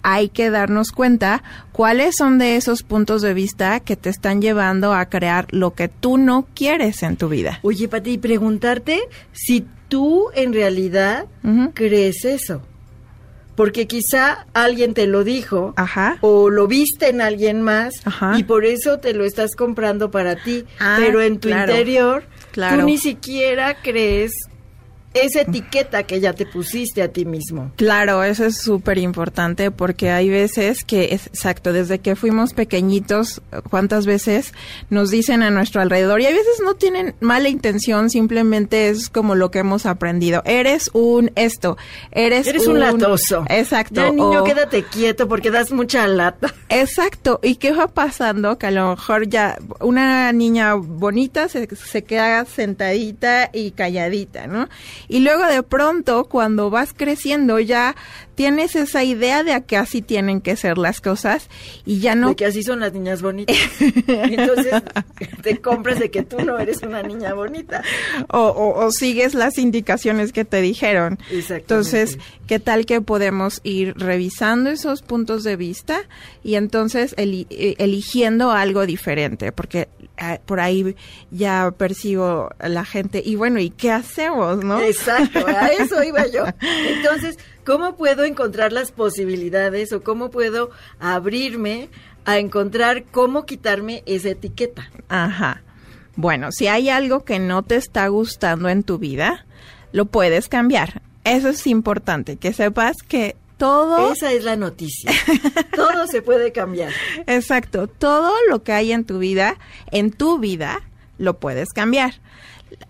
[0.09, 4.95] hay que darnos cuenta cuáles son de esos puntos de vista que te están llevando
[4.95, 7.59] a crear lo que tú no quieres en tu vida.
[7.63, 9.01] Oye, Pati, preguntarte
[9.33, 11.27] si tú en realidad
[11.75, 12.63] crees eso.
[13.55, 15.75] Porque quizá alguien te lo dijo
[16.21, 17.95] o lo viste en alguien más
[18.37, 20.67] y por eso te lo estás comprando para ti.
[20.79, 24.33] Ah, pero en tu interior tú ni siquiera crees
[25.25, 27.73] esa etiqueta que ya te pusiste a ti mismo.
[27.77, 34.07] Claro, eso es súper importante porque hay veces que, exacto, desde que fuimos pequeñitos, cuántas
[34.07, 34.53] veces
[34.91, 39.35] nos dicen a nuestro alrededor y a veces no tienen mala intención, simplemente es como
[39.35, 40.43] lo que hemos aprendido.
[40.45, 41.77] Eres un esto,
[42.11, 43.45] eres, eres un, latoso.
[43.49, 44.03] Exacto.
[44.03, 46.55] Ya niño, quédate quieto porque das mucha lata.
[46.69, 47.41] Exacto.
[47.43, 48.59] ¿Y qué va pasando?
[48.59, 54.69] Que a lo mejor ya una niña bonita se, se queda sentadita y calladita, ¿no?
[55.09, 57.95] Y luego de pronto, cuando vas creciendo, ya
[58.37, 61.49] tienes esa idea de que así tienen que ser las cosas
[61.85, 62.29] y ya no...
[62.29, 63.57] De que así son las niñas bonitas.
[64.07, 64.75] Entonces
[65.43, 67.83] te compras de que tú no eres una niña bonita.
[68.29, 71.19] O, sigues las indicaciones que te dijeron.
[71.31, 76.03] Entonces, ¿qué tal que podemos ir revisando esos puntos de vista
[76.45, 79.51] y entonces eh, eligiendo algo diferente?
[79.51, 80.95] Porque eh, por ahí
[81.31, 84.81] ya percibo a la gente y bueno, ¿y qué hacemos, no?
[84.81, 86.45] Exacto, a eso iba yo.
[86.61, 91.91] Entonces, ¿cómo puedo encontrar las posibilidades o cómo puedo abrirme
[92.25, 94.91] a encontrar cómo quitarme esa etiqueta?
[95.09, 95.63] Ajá.
[96.15, 99.45] Bueno, si hay algo que no te está gustando en tu vida,
[99.93, 101.03] lo puedes cambiar.
[101.25, 104.13] Eso es importante, que sepas que todo...
[104.13, 105.11] Esa es la noticia.
[105.75, 106.93] todo se puede cambiar.
[107.27, 109.59] Exacto, todo lo que hay en tu vida,
[109.91, 110.83] en tu vida,
[111.19, 112.15] lo puedes cambiar.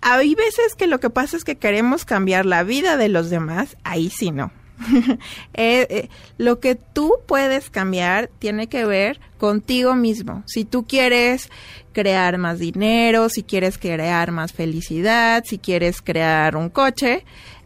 [0.03, 3.77] Hay veces que lo que pasa es que queremos cambiar la vida de los demás,
[3.83, 4.53] ahí sí no.
[5.55, 10.43] Eh, eh, lo que tú puedes cambiar tiene que ver contigo mismo.
[10.47, 11.49] Si tú quieres
[11.93, 17.25] crear más dinero, si quieres crear más felicidad, si quieres crear un coche,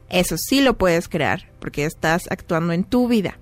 [0.08, 3.38] eso sí lo puedes crear porque estás actuando en tu vida.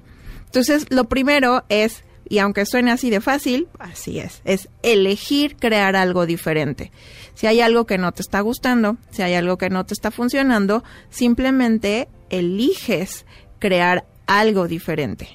[0.47, 5.95] Entonces, lo primero es, y aunque suene así de fácil, así es, es elegir crear
[5.95, 6.91] algo diferente.
[7.35, 10.11] Si hay algo que no te está gustando, si hay algo que no te está
[10.11, 13.27] funcionando, simplemente eliges
[13.59, 15.29] crear algo diferente.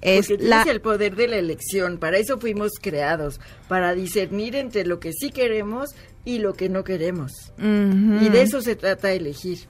[0.00, 0.62] Es la...
[0.62, 5.30] el poder de la elección, para eso fuimos creados, para discernir entre lo que sí
[5.30, 5.90] queremos
[6.24, 7.52] y lo que no queremos.
[7.58, 9.66] Y de eso se trata elegir.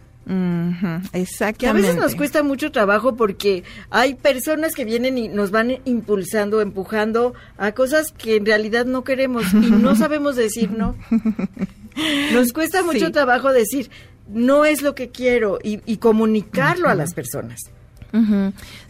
[1.13, 1.59] Exactamente.
[1.59, 5.79] Que a veces nos cuesta mucho trabajo porque hay personas que vienen y nos van
[5.87, 10.95] impulsando, empujando a cosas que en realidad no queremos y no sabemos decir no.
[12.33, 13.91] Nos cuesta mucho trabajo decir
[14.29, 17.61] no es lo que quiero y, comunicarlo a las personas.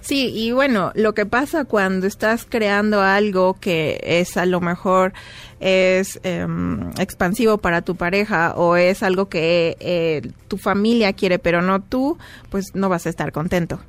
[0.00, 5.12] Sí, y bueno, lo que pasa cuando estás creando algo que es a lo mejor
[5.60, 11.62] es em, expansivo para tu pareja o es algo que eh, tu familia quiere pero
[11.62, 12.16] no tú,
[12.48, 13.80] pues no vas a estar contento.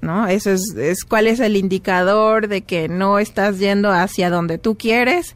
[0.00, 0.26] ¿No?
[0.26, 4.78] Eso es, es cuál es el indicador de que no estás yendo hacia donde tú
[4.78, 5.34] quieres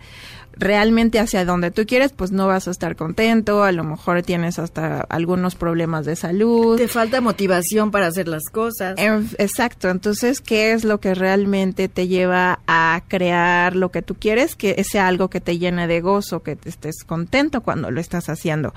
[0.56, 4.58] realmente hacia donde tú quieres, pues no vas a estar contento, a lo mejor tienes
[4.58, 6.76] hasta algunos problemas de salud.
[6.76, 8.94] Te falta motivación para hacer las cosas.
[9.38, 14.54] exacto, entonces, ¿qué es lo que realmente te lleva a crear lo que tú quieres?
[14.54, 18.28] Que sea algo que te llene de gozo, que te estés contento cuando lo estás
[18.28, 18.74] haciendo.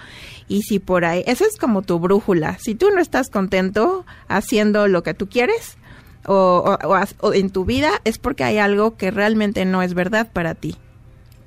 [0.48, 4.88] Y si por ahí, esa es como tu brújula, si tú no estás contento haciendo
[4.88, 5.78] lo que tú quieres,
[6.30, 6.78] o,
[7.22, 10.76] o en tu vida, es porque hay algo que realmente no es verdad para ti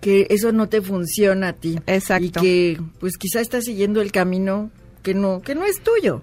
[0.00, 1.78] que eso no te funciona a ti.
[1.86, 2.24] Exacto.
[2.24, 4.70] Y que pues quizá estás siguiendo el camino
[5.02, 6.22] que no que no es tuyo.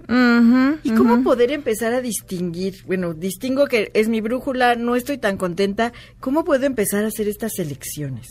[0.83, 2.83] ¿Y cómo poder empezar a distinguir?
[2.85, 5.93] Bueno, distingo que es mi brújula, no estoy tan contenta.
[6.19, 8.27] ¿Cómo puedo empezar a hacer estas elecciones?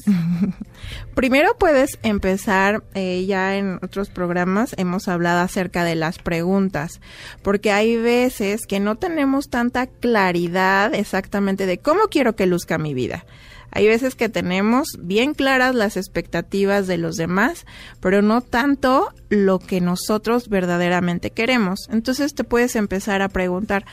[1.15, 7.01] Primero puedes empezar, eh, ya en otros programas hemos hablado acerca de las preguntas,
[7.43, 12.95] porque hay veces que no tenemos tanta claridad exactamente de cómo quiero que luzca mi
[12.95, 13.25] vida.
[13.71, 17.67] Hay veces que tenemos bien claras las expectativas de los demás,
[18.01, 21.89] pero no tanto lo que nosotros verdaderamente queremos.
[21.91, 23.85] Entonces te puedes empezar a preguntar,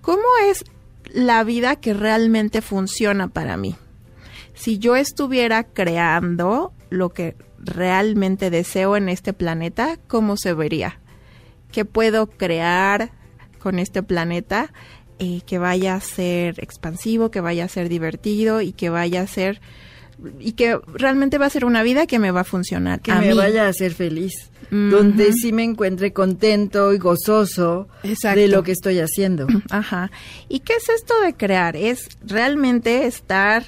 [0.00, 0.64] ¿cómo es
[1.12, 3.76] la vida que realmente funciona para mí?
[4.54, 10.98] Si yo estuviera creando lo que realmente deseo en este planeta, ¿cómo se vería?
[11.70, 13.12] ¿Qué puedo crear
[13.58, 14.72] con este planeta?
[15.22, 19.26] Eh, que vaya a ser expansivo, que vaya a ser divertido y que vaya a
[19.26, 19.60] ser
[20.38, 23.00] y que realmente va a ser una vida que me va a funcionar.
[23.00, 24.32] Que me vaya a hacer feliz.
[24.70, 29.46] Donde sí me encuentre contento y gozoso de lo que estoy haciendo.
[29.70, 30.10] Ajá.
[30.48, 31.76] ¿Y qué es esto de crear?
[31.76, 33.64] Es realmente estar,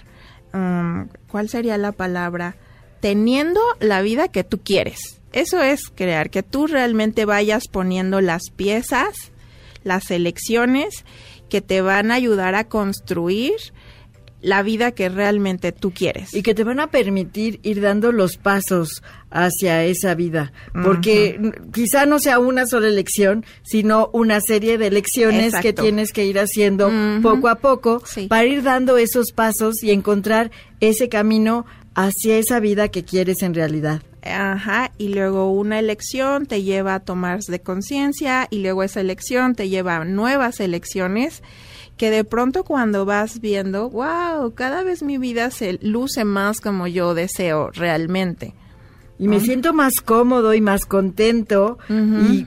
[0.54, 2.56] um, ¿cuál sería la palabra?
[3.00, 5.20] Teniendo la vida que tú quieres.
[5.32, 9.32] Eso es crear, que tú realmente vayas poniendo las piezas,
[9.82, 11.04] las elecciones
[11.52, 13.52] que te van a ayudar a construir
[14.40, 16.32] la vida que realmente tú quieres.
[16.32, 20.54] Y que te van a permitir ir dando los pasos hacia esa vida.
[20.82, 26.24] Porque quizá no sea una sola elección, sino una serie de elecciones que tienes que
[26.24, 32.38] ir haciendo poco a poco para ir dando esos pasos y encontrar ese camino hacia
[32.38, 34.00] esa vida que quieres en realidad.
[34.24, 39.54] Ajá, y luego una elección te lleva a tomar de conciencia y luego esa elección
[39.56, 41.42] te lleva a nuevas elecciones
[41.96, 46.86] que de pronto cuando vas viendo, wow, cada vez mi vida se luce más como
[46.86, 48.54] yo deseo realmente.
[49.18, 51.78] Y me siento más cómodo y más contento.
[51.88, 52.46] Y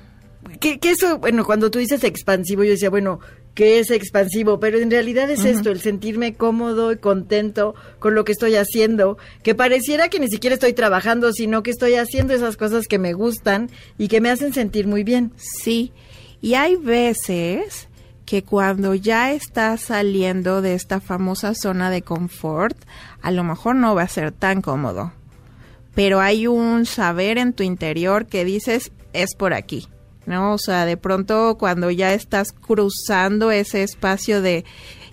[0.60, 3.20] que, que, eso, bueno, cuando tú dices expansivo, yo decía, bueno,
[3.56, 8.26] que es expansivo, pero en realidad es esto, el sentirme cómodo y contento con lo
[8.26, 12.58] que estoy haciendo, que pareciera que ni siquiera estoy trabajando, sino que estoy haciendo esas
[12.58, 15.32] cosas que me gustan y que me hacen sentir muy bien.
[15.38, 15.94] Sí,
[16.42, 17.88] y hay veces
[18.26, 22.78] que cuando ya estás saliendo de esta famosa zona de confort,
[23.22, 25.14] a lo mejor no va a ser tan cómodo,
[25.94, 29.88] pero hay un saber en tu interior que dices, es por aquí
[30.26, 30.54] ¿no?
[30.54, 34.66] O sea, de pronto cuando ya estás cruzando ese espacio de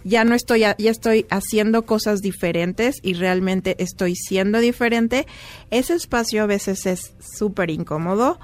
[0.04, 5.26] ya no estoy, ya estoy haciendo cosas diferentes y realmente estoy siendo diferente,
[5.70, 8.38] ese espacio a veces es súper incómodo.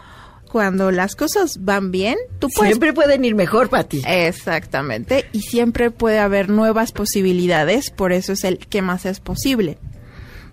[0.49, 2.71] cuando las cosas van bien, tú puedes...
[2.71, 4.03] Siempre pueden ir mejor, Pati.
[4.07, 9.79] Exactamente, y siempre puede haber nuevas posibilidades, por eso es el que más es posible.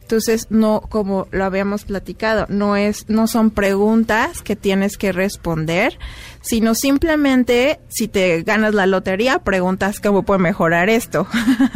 [0.06, 5.98] Entonces, no, como lo habíamos platicado, no es, no son preguntas que tienes que responder,
[6.42, 11.26] sino simplemente si te ganas la lotería, preguntas cómo puede mejorar esto.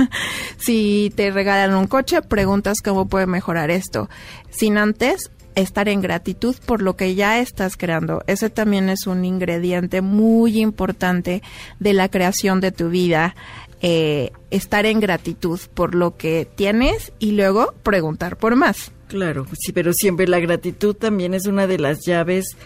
[0.57, 4.11] si te regalan un coche, preguntas cómo puede mejorar esto.
[4.51, 8.23] Sin antes estar en gratitud por lo que ya estás creando.
[8.27, 11.41] Ese también es un ingrediente muy importante
[11.79, 13.35] de la creación de tu vida.
[13.81, 18.91] Eh, estar en gratitud por lo que tienes y luego preguntar por más.
[19.07, 22.57] Claro, sí, pero siempre la gratitud también es una de las llaves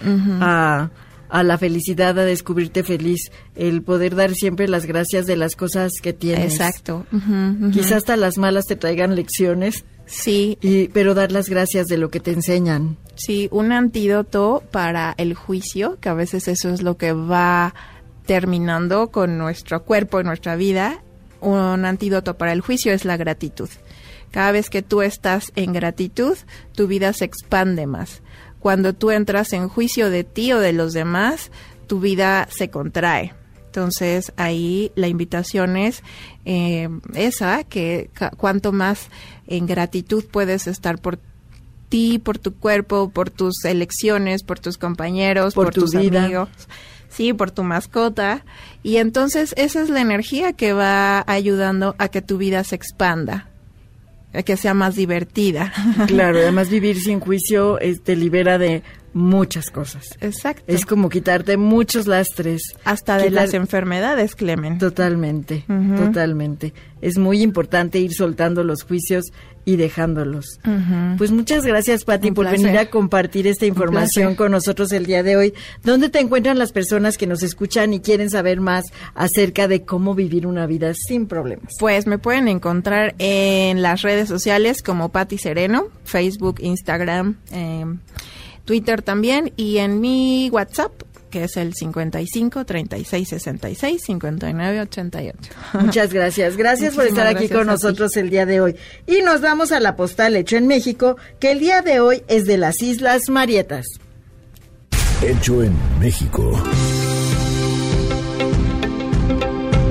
[0.41, 0.89] a,
[1.29, 5.91] a, la felicidad, a descubrirte feliz, el poder dar siempre las gracias de las cosas
[6.01, 6.53] que tienes.
[6.53, 7.05] Exacto.
[7.71, 9.85] Quizás hasta las malas te traigan lecciones.
[10.05, 10.57] Sí.
[10.61, 12.97] Y, pero dar las gracias de lo que te enseñan.
[13.15, 17.73] Sí, un antídoto para el juicio, que a veces eso es lo que va
[18.25, 21.01] terminando con nuestro cuerpo y nuestra vida,
[21.41, 23.69] un antídoto para el juicio es la gratitud.
[24.31, 26.37] Cada vez que tú estás en gratitud,
[26.73, 28.21] tu vida se expande más.
[28.59, 31.51] Cuando tú entras en juicio de ti o de los demás,
[31.85, 33.33] tu vida se contrae.
[33.65, 36.01] Entonces ahí la invitación es
[36.45, 39.09] eh, esa, que cuanto más
[39.47, 41.19] en gratitud puedes estar por
[41.89, 46.49] ti, por tu cuerpo, por tus elecciones, por tus compañeros, por, tus amigos
[47.13, 48.43] sí, por tu mascota.
[48.81, 53.47] Y entonces esa es la energía que va ayudando a que tu vida se expanda,
[54.33, 55.71] a que sea más divertida.
[56.07, 58.83] Claro, además vivir sin juicio te libera de
[59.13, 60.17] muchas cosas.
[60.21, 60.63] Exacto.
[60.67, 62.61] Es como quitarte muchos lastres.
[62.83, 64.79] Hasta de las enfermedades, Clemen.
[64.79, 65.65] Totalmente,
[65.97, 66.73] totalmente.
[67.01, 69.25] Es muy importante ir soltando los juicios
[69.65, 70.59] y dejándolos.
[71.17, 75.37] Pues muchas gracias, Pati, por venir a compartir esta información con nosotros el día de
[75.37, 75.53] hoy.
[75.83, 78.85] ¿Dónde te encuentran las personas que nos escuchan y quieren saber más
[79.15, 81.73] acerca de cómo vivir una vida sin problemas?
[81.79, 87.37] Pues me pueden encontrar en las redes sociales como Pati Sereno, Facebook, Instagram.
[87.51, 87.85] Eh,
[88.65, 90.91] Twitter también y en mi WhatsApp
[91.33, 95.37] que es el 55 36 66 59 88.
[95.81, 96.55] Muchas gracias.
[96.55, 98.75] Gracias por estar aquí con nosotros el día de hoy.
[99.07, 102.45] Y nos vamos a la postal hecho en México, que el día de hoy es
[102.45, 103.87] de las Islas Marietas.
[105.23, 106.51] Hecho en México.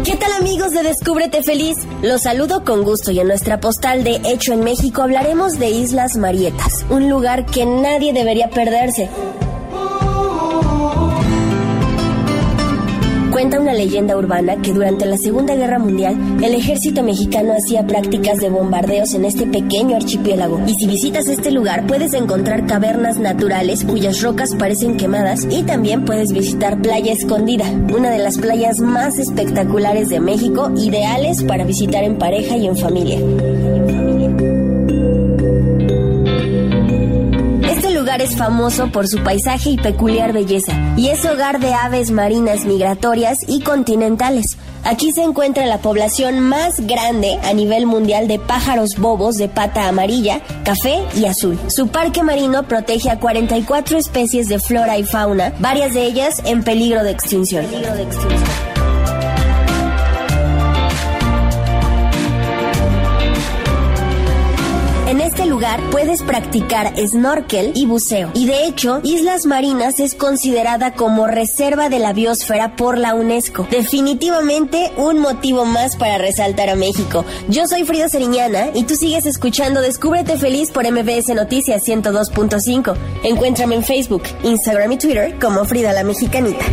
[0.04, 1.76] ¿Qué tal amigos de Descúbrete Feliz?
[2.02, 6.16] Los saludo con gusto y en nuestra postal de Hecho en México hablaremos de Islas
[6.16, 9.08] Marietas, un lugar que nadie debería perderse.
[13.32, 16.14] Cuenta una leyenda urbana que durante la Segunda Guerra Mundial
[16.44, 20.60] el ejército mexicano hacía prácticas de bombardeos en este pequeño archipiélago.
[20.66, 26.04] Y si visitas este lugar puedes encontrar cavernas naturales cuyas rocas parecen quemadas y también
[26.04, 27.64] puedes visitar Playa Escondida,
[27.94, 32.76] una de las playas más espectaculares de México, ideales para visitar en pareja y en
[32.76, 34.51] familia.
[38.20, 43.38] Es famoso por su paisaje y peculiar belleza, y es hogar de aves marinas migratorias
[43.46, 44.58] y continentales.
[44.84, 49.88] Aquí se encuentra la población más grande a nivel mundial de pájaros bobos de pata
[49.88, 51.58] amarilla, café y azul.
[51.68, 56.64] Su parque marino protege a 44 especies de flora y fauna, varias de ellas en
[56.64, 57.64] peligro de extinción.
[65.90, 68.30] Puedes practicar snorkel y buceo.
[68.34, 73.66] Y de hecho, Islas Marinas es considerada como reserva de la biosfera por la UNESCO.
[73.70, 77.24] Definitivamente un motivo más para resaltar a México.
[77.48, 82.94] Yo soy Frida Seriñana y tú sigues escuchando Descúbrete Feliz por MBS Noticias 102.5.
[83.24, 86.64] Encuéntrame en Facebook, Instagram y Twitter como Frida la Mexicanita.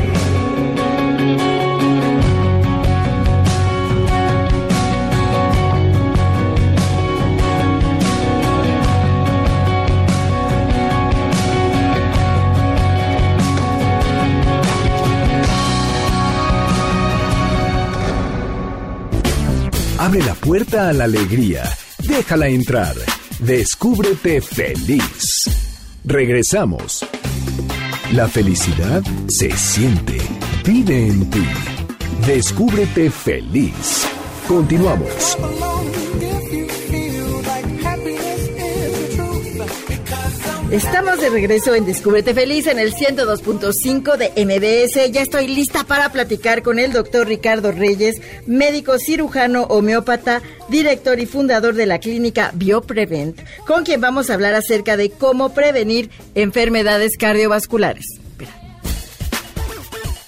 [20.59, 21.63] Puerta a la alegría.
[21.99, 22.93] Déjala entrar.
[23.39, 25.49] Descúbrete feliz.
[26.03, 27.05] Regresamos.
[28.11, 30.17] La felicidad se siente.
[30.65, 31.45] Vive en ti.
[32.27, 34.05] Descúbrete feliz.
[34.49, 35.37] Continuamos.
[40.71, 45.11] Estamos de regreso en Descúbrete Feliz en el 102.5 de MBS.
[45.11, 51.25] Ya estoy lista para platicar con el doctor Ricardo Reyes, médico cirujano homeópata, director y
[51.25, 57.17] fundador de la clínica BioPrevent, con quien vamos a hablar acerca de cómo prevenir enfermedades
[57.17, 58.05] cardiovasculares.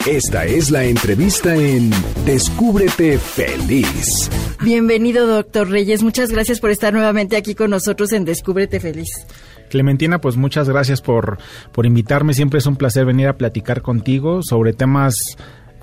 [0.08, 1.92] Esta es la entrevista en
[2.26, 4.32] Descúbrete Feliz.
[4.64, 6.02] Bienvenido, doctor Reyes.
[6.02, 9.10] Muchas gracias por estar nuevamente aquí con nosotros en Descúbrete Feliz.
[9.72, 11.40] Clementina, pues muchas gracias por,
[11.72, 12.34] por invitarme.
[12.36, 15.16] Siempre es un placer venir a platicar contigo sobre temas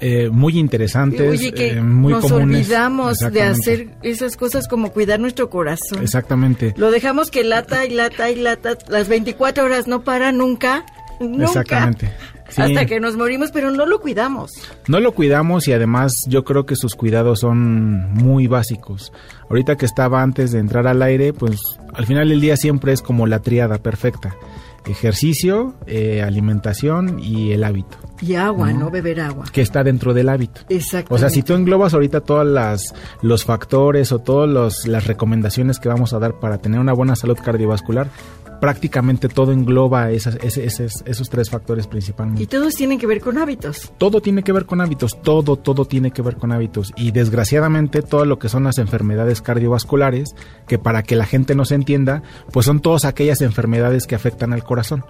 [0.00, 2.66] eh, muy interesantes, Oye, que eh, muy nos comunes.
[2.68, 6.02] olvidamos de hacer esas cosas como cuidar nuestro corazón.
[6.02, 6.72] Exactamente.
[6.76, 8.78] Lo dejamos que lata y lata y lata.
[8.88, 10.84] Las 24 horas no para nunca.
[11.18, 11.46] Nunca.
[11.46, 12.12] Exactamente.
[12.48, 12.62] Sí.
[12.62, 14.50] Hasta que nos morimos, pero no lo cuidamos.
[14.86, 19.12] No lo cuidamos y además yo creo que sus cuidados son muy básicos.
[19.50, 21.60] Ahorita que estaba antes de entrar al aire, pues
[21.94, 24.34] al final del día siempre es como la triada perfecta.
[24.86, 28.80] Ejercicio, eh, alimentación y el hábito, Y agua, No.
[28.86, 29.44] no, beber agua.
[29.52, 30.62] que está dentro del hábito.
[30.70, 31.14] Exacto.
[31.14, 35.88] O sea, si tú englobas ahorita todas las los factores o todas las recomendaciones que
[35.88, 38.08] vamos a dar para tener una buena salud cardiovascular,
[38.60, 42.42] prácticamente todo engloba esas, esos, esos tres factores principalmente.
[42.42, 43.92] Y todos tienen que ver con hábitos.
[43.98, 46.92] todo tiene que ver con hábitos, todo, todo tiene que ver con hábitos.
[46.96, 50.34] Y desgraciadamente todo lo que son las enfermedades cardiovasculares,
[50.66, 54.64] que para que la gente nos entienda, pues son todas aquellas enfermedades que afectan al
[54.64, 55.04] corazón.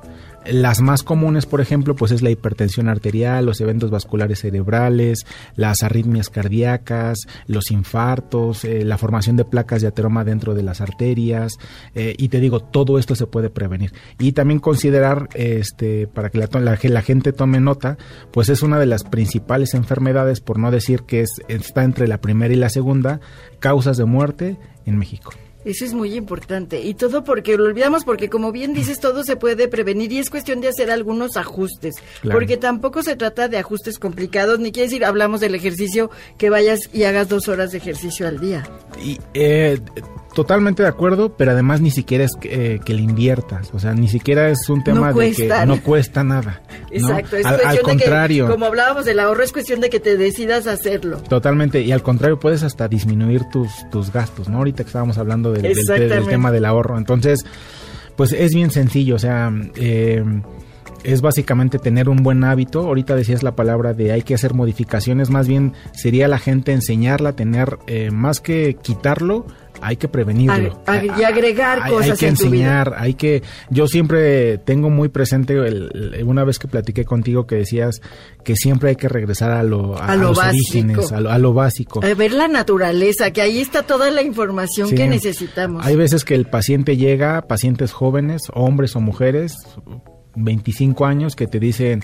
[0.46, 5.26] Las más comunes, por ejemplo, pues es la hipertensión arterial, los eventos vasculares cerebrales,
[5.56, 10.80] las arritmias cardíacas, los infartos, eh, la formación de placas de ateroma dentro de las
[10.80, 11.58] arterias.
[11.94, 13.92] eh, y te digo, todo esto se puede prevenir.
[14.18, 17.98] Y también considerar, este, para que la, la la gente tome nota,
[18.32, 22.20] pues es una de las principales enfermedades, por no decir que es, está entre la
[22.20, 23.20] primera y la segunda,
[23.58, 25.32] causas de muerte en México.
[25.68, 26.80] Eso es muy importante.
[26.80, 30.30] Y todo porque lo olvidamos, porque como bien dices, todo se puede prevenir y es
[30.30, 31.96] cuestión de hacer algunos ajustes.
[32.22, 32.38] Claro.
[32.38, 36.88] Porque tampoco se trata de ajustes complicados, ni quiere decir, hablamos del ejercicio, que vayas
[36.94, 38.66] y hagas dos horas de ejercicio al día.
[39.04, 39.78] Y, eh,
[40.34, 43.92] totalmente de acuerdo, pero además ni siquiera es que, eh, que le inviertas, o sea,
[43.94, 46.62] ni siquiera es un tema de que no cuesta nada.
[46.90, 46.96] ¿no?
[46.96, 47.36] Exacto.
[47.36, 48.44] Es al, al contrario.
[48.44, 51.18] de que, como hablábamos del ahorro, es cuestión de que te decidas hacerlo.
[51.28, 54.58] Totalmente, y al contrario, puedes hasta disminuir tus, tus gastos, ¿no?
[54.58, 56.30] Ahorita que estábamos hablando del, del- del Exactamente.
[56.30, 56.98] tema del ahorro.
[56.98, 57.44] Entonces,
[58.16, 60.22] pues es bien sencillo, o sea, eh,
[61.04, 62.80] es básicamente tener un buen hábito.
[62.80, 67.30] Ahorita decías la palabra de hay que hacer modificaciones, más bien sería la gente enseñarla
[67.30, 69.46] a tener, eh, más que quitarlo,
[69.80, 70.82] hay que prevenirlo.
[70.86, 72.64] Ag- y agregar Hay- cosas Hay que en tu vida.
[72.82, 73.42] enseñar, hay que...
[73.70, 78.00] Yo siempre tengo muy presente, el- el- una vez que platiqué contigo que decías
[78.44, 80.56] que siempre hay que regresar a lo, a, A lo los básico.
[80.78, 82.00] orígenes, a lo, a lo básico.
[82.04, 84.94] A ver la naturaleza, que ahí está toda la información Sí.
[84.96, 85.84] que necesitamos.
[85.86, 89.54] Hay veces que el paciente llega, pacientes jóvenes, hombres o mujeres,
[90.36, 92.02] 25 años, que te dicen,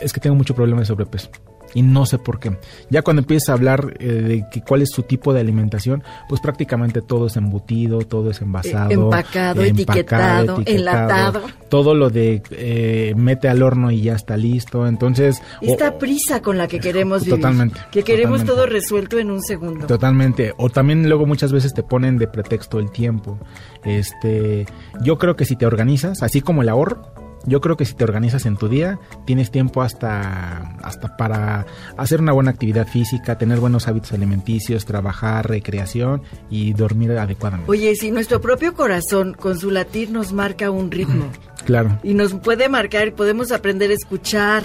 [0.00, 1.30] es que tengo mucho problema de sobrepeso.
[1.78, 2.58] Y no sé por qué.
[2.90, 6.40] Ya cuando empiezas a hablar eh, de que cuál es su tipo de alimentación, pues
[6.40, 11.42] prácticamente todo es embutido, todo es envasado, empacado, etiquetado, enlatado.
[11.68, 14.88] Todo lo de eh, mete al horno y ya está listo.
[14.88, 17.36] Entonces, Esta prisa con la que queremos vivir.
[17.36, 18.52] Totalmente, Que queremos totalmente.
[18.54, 19.86] todo resuelto en un segundo.
[19.86, 20.54] Totalmente.
[20.56, 23.38] O también luego muchas veces te ponen de pretexto el tiempo.
[23.84, 24.66] Este,
[25.00, 28.04] yo creo que si te organizas, así como el ahorro, yo creo que si te
[28.04, 31.66] organizas en tu día, tienes tiempo hasta, hasta para
[31.96, 37.70] hacer una buena actividad física, tener buenos hábitos alimenticios, trabajar, recreación y dormir adecuadamente.
[37.70, 41.26] Oye, si nuestro propio corazón con su latir nos marca un ritmo
[41.64, 41.98] Claro.
[42.02, 44.64] y nos puede marcar y podemos aprender a escuchar,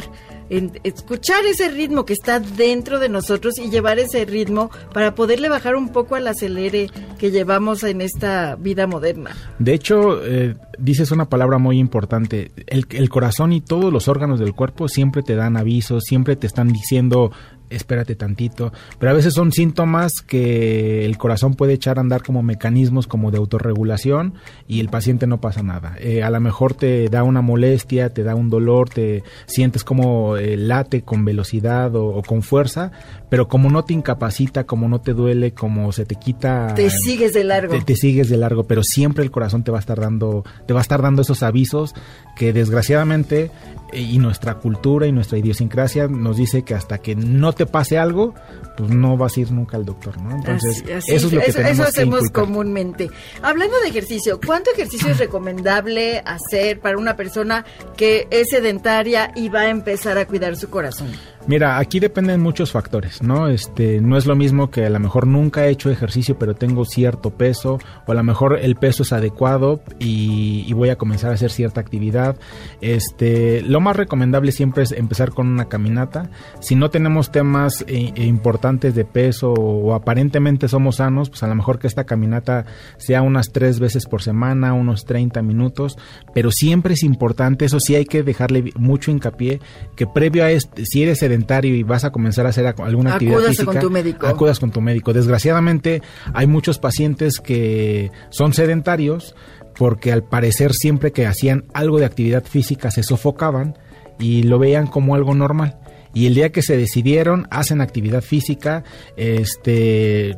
[0.49, 5.49] en- escuchar ese ritmo que está dentro de nosotros y llevar ese ritmo para poderle
[5.49, 9.31] bajar un poco al acelere que llevamos en esta vida moderna.
[9.59, 12.51] De hecho, eh, dices una palabra muy importante.
[12.67, 16.47] El, el corazón y todos los órganos del cuerpo siempre te dan avisos, siempre te
[16.47, 17.31] están diciendo,
[17.75, 18.71] espérate tantito.
[18.99, 23.31] Pero a veces son síntomas que el corazón puede echar a andar como mecanismos como
[23.31, 24.35] de autorregulación
[24.67, 25.95] y el paciente no pasa nada.
[25.99, 30.37] Eh, a lo mejor te da una molestia, te da un dolor, te sientes como
[30.37, 32.91] eh, late con velocidad o, o con fuerza,
[33.33, 36.75] pero como no te incapacita, como no te duele, como se te quita...
[36.75, 37.73] Te sigues de largo.
[37.73, 40.73] Te, te sigues de largo, pero siempre el corazón te va a estar dando, te
[40.75, 41.95] va a estar dando esos avisos
[42.35, 43.49] que desgraciadamente
[43.91, 47.97] eh, y nuestra cultura y nuestra idiosincrasia nos dice que hasta que no te pase
[47.97, 48.35] algo,
[48.77, 50.35] pues no vas a ir nunca al doctor, ¿no?
[50.35, 53.09] Entonces, Así- así eso es lo que eso- tenemos eso hacemos comúnmente.
[53.41, 57.65] Hablando de ejercicio, ¿cuánto ejercicio es recomendable hacer para una persona
[57.97, 61.07] que es sedentaria y va a empezar a cuidar su corazón?
[61.45, 63.49] Mira, aquí dependen muchos factores, ¿no?
[63.49, 66.85] Este, no es lo mismo que a lo mejor nunca he hecho ejercicio, pero tengo
[66.85, 71.33] cierto peso, o a lo mejor el peso es adecuado y, voy a comenzar a
[71.35, 72.37] hacer cierta actividad.
[72.81, 76.29] Este, lo más recomendable siempre es empezar con una caminata.
[76.61, 81.47] Si no tenemos temas eh, eh, importantes de peso o, aparentemente somos sanos, pues a
[81.47, 82.65] lo mejor que esta caminata
[82.97, 85.97] sea unas tres veces por semana, unos 30 minutos,
[86.33, 89.59] pero siempre es importante, eso sí hay que dejarle mucho hincapié,
[89.95, 93.39] que previo a este, si eres sedentario y vas a comenzar a hacer alguna actividad
[93.39, 94.27] física, con tu médico.
[94.27, 95.13] acudas con tu médico.
[95.13, 96.01] Desgraciadamente
[96.33, 99.35] hay muchos pacientes que son sedentarios
[99.75, 103.77] porque al parecer siempre que hacían algo de actividad física se sofocaban
[104.19, 105.79] y lo veían como algo normal.
[106.13, 108.83] Y el día que se decidieron, hacen actividad física,
[109.17, 110.37] este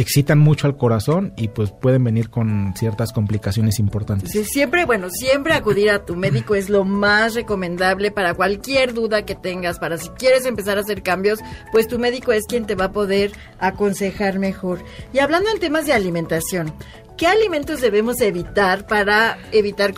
[0.00, 4.30] excitan mucho al corazón y pues pueden venir con ciertas complicaciones importantes.
[4.46, 9.34] Siempre, bueno, siempre acudir a tu médico es lo más recomendable para cualquier duda que
[9.34, 11.40] tengas, para si quieres empezar a hacer cambios,
[11.72, 14.84] pues tu médico es quien te va a poder aconsejar mejor.
[15.12, 16.72] Y hablando en temas de alimentación,
[17.16, 19.94] ¿Qué alimentos debemos evitar para evitar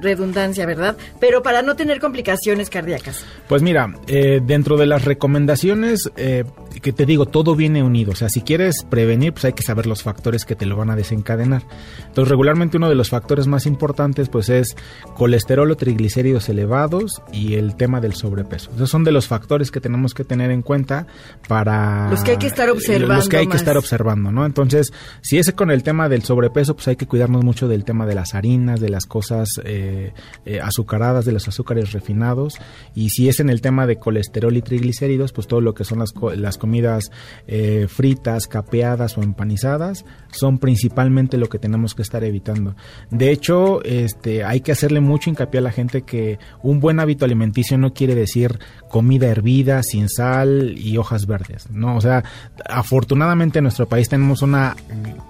[0.00, 0.96] redundancia, verdad?
[1.18, 3.24] Pero para no tener complicaciones cardíacas.
[3.48, 6.44] Pues mira, eh, dentro de las recomendaciones, eh,
[6.80, 8.12] que te digo, todo viene unido.
[8.12, 10.90] O sea, si quieres prevenir, pues hay que saber los factores que te lo van
[10.90, 11.62] a desencadenar.
[12.06, 14.76] Entonces, regularmente uno de los factores más importantes, pues es
[15.16, 18.70] colesterol o triglicéridos elevados y el tema del sobrepeso.
[18.74, 21.06] Esos son de los factores que tenemos que tener en cuenta
[21.48, 22.10] para...
[22.10, 23.14] Los que hay que estar observando.
[23.14, 24.46] Los que hay que estar observando, ¿no?
[24.46, 28.06] Entonces, si es con el tema del sobrepeso, pues hay que cuidarnos mucho del tema
[28.06, 30.12] de las harinas, de las cosas eh,
[30.44, 32.58] eh, azucaradas, de los azúcares refinados.
[32.94, 35.98] Y si es en el tema de colesterol y triglicéridos, pues todo lo que son
[36.00, 37.10] las, las comidas
[37.46, 42.76] eh, fritas, capeadas o empanizadas son principalmente lo que tenemos que estar evitando.
[43.10, 47.24] De hecho, este, hay que hacerle mucho hincapié a la gente que un buen hábito
[47.24, 48.58] alimenticio no quiere decir
[48.90, 51.70] comida hervida, sin sal y hojas verdes.
[51.70, 52.22] No, o sea,
[52.68, 54.76] afortunadamente en nuestro país tenemos una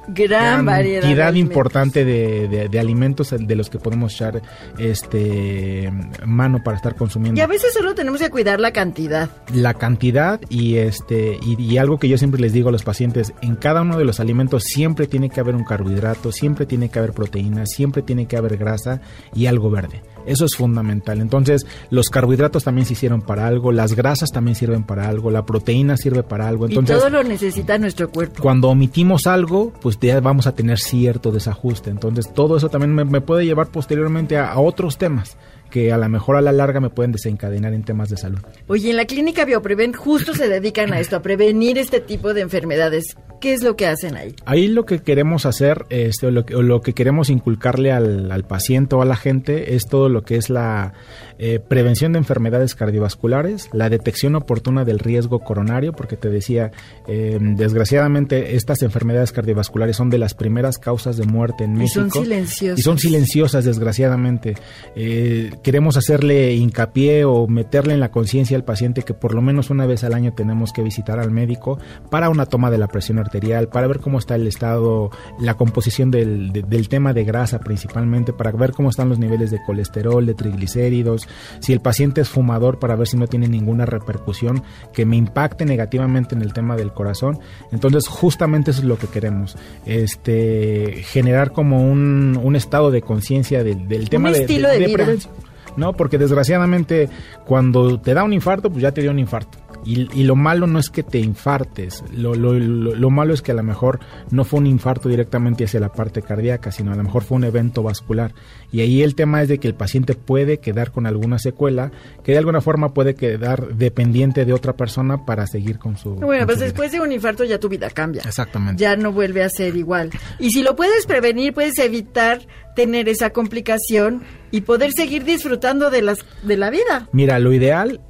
[0.08, 0.87] gran, variedad
[1.36, 4.42] importante de, de, alimentos de los que podemos echar
[4.78, 5.92] este
[6.24, 7.38] mano para estar consumiendo.
[7.38, 9.30] Y a veces solo tenemos que cuidar la cantidad.
[9.52, 13.56] La cantidad y este y, algo que yo siempre les digo a los pacientes, en
[13.56, 17.12] cada uno de los alimentos siempre tiene que haber un carbohidrato, siempre tiene que haber
[17.12, 19.00] proteína, siempre tiene que haber grasa
[19.34, 20.02] y algo verde.
[20.28, 21.20] Eso es fundamental.
[21.20, 25.44] Entonces, los carbohidratos también se hicieron para algo, las grasas también sirven para algo, la
[25.44, 26.66] proteína sirve para algo.
[26.66, 28.42] Entonces, y todo lo necesita nuestro cuerpo.
[28.42, 31.90] Cuando omitimos algo, pues ya vamos a tener cierto desajuste.
[31.90, 35.36] Entonces, todo eso también me, puede llevar posteriormente a otros temas
[35.70, 38.38] que a lo mejor a la larga me pueden desencadenar en temas de salud.
[38.66, 42.40] Oye, en la clínica BioPrevent justo se dedican a esto, a prevenir este tipo de
[42.42, 43.16] enfermedades.
[43.40, 44.34] ¿Qué es lo que hacen ahí?
[44.46, 48.44] Ahí lo que queremos hacer, este, o, lo que, lo que queremos inculcarle al, al,
[48.44, 50.94] paciente o a la gente es todo lo que es la
[51.38, 56.72] eh, prevención de enfermedades cardiovasculares, la detección oportuna del riesgo coronario, porque te decía,
[57.06, 62.06] eh, desgraciadamente estas enfermedades cardiovasculares son de las primeras causas de muerte en México.
[62.06, 62.78] Y son silenciosas.
[62.78, 64.56] Y son silenciosas, desgraciadamente.
[64.96, 69.70] Eh, queremos hacerle hincapié o meterle en la conciencia al paciente que por lo menos
[69.70, 71.78] una vez al año tenemos que visitar al médico
[72.10, 75.10] para una toma de la presión arterial, para ver cómo está el estado,
[75.40, 79.60] la composición del, del tema de grasa principalmente, para ver cómo están los niveles de
[79.64, 81.27] colesterol, de triglicéridos,
[81.60, 84.62] si el paciente es fumador para ver si no tiene ninguna repercusión
[84.92, 87.38] que me impacte negativamente en el tema del corazón.
[87.72, 89.56] Entonces justamente eso es lo que queremos,
[89.86, 95.32] este generar como un, un estado de conciencia del, tema de, de prevención.
[95.76, 95.92] ¿no?
[95.92, 97.08] Porque desgraciadamente
[97.46, 99.58] cuando te da un infarto, pues ya te dio un infarto.
[99.84, 103.54] Y, lo malo no es que te infartes, lo, lo, lo, malo es que a
[103.54, 104.00] lo mejor
[104.30, 107.44] no fue un infarto directamente hacia la parte cardíaca, sino a lo mejor fue un
[107.44, 108.34] evento vascular.
[108.70, 111.90] Y ahí el tema es de que el paciente puede quedar con alguna secuela,
[112.22, 116.16] que de alguna forma puede quedar dependiente de otra persona para seguir con su...
[116.16, 118.22] Bueno, pues después de un infarto ya tu vida cambia.
[118.26, 118.82] Exactamente.
[118.82, 120.10] Ya no vuelve a ser igual.
[120.38, 122.40] Y si lo puedes prevenir, puedes evitar
[122.76, 127.08] tener esa complicación y poder seguir disfrutando de las de la vida.
[127.12, 128.00] Mira, lo ideal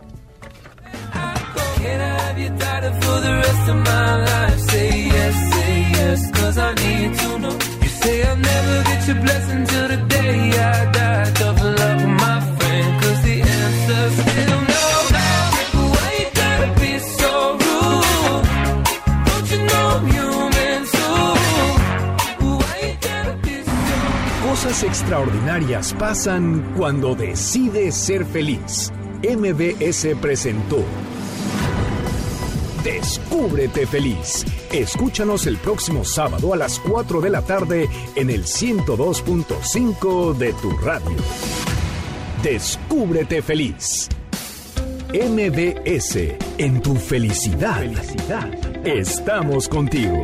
[24.70, 28.93] Cosas extraordinarias pasan cuando decides ser feliz.
[29.24, 30.86] MBS presentó
[32.84, 34.45] Descúbrete feliz.
[34.72, 40.70] Escúchanos el próximo sábado a las 4 de la tarde en el 102.5 de tu
[40.78, 41.17] radio.
[42.43, 44.07] Descúbrete feliz.
[45.11, 46.15] MBS
[46.59, 47.89] en tu felicidad.
[48.86, 50.24] Estamos contigo.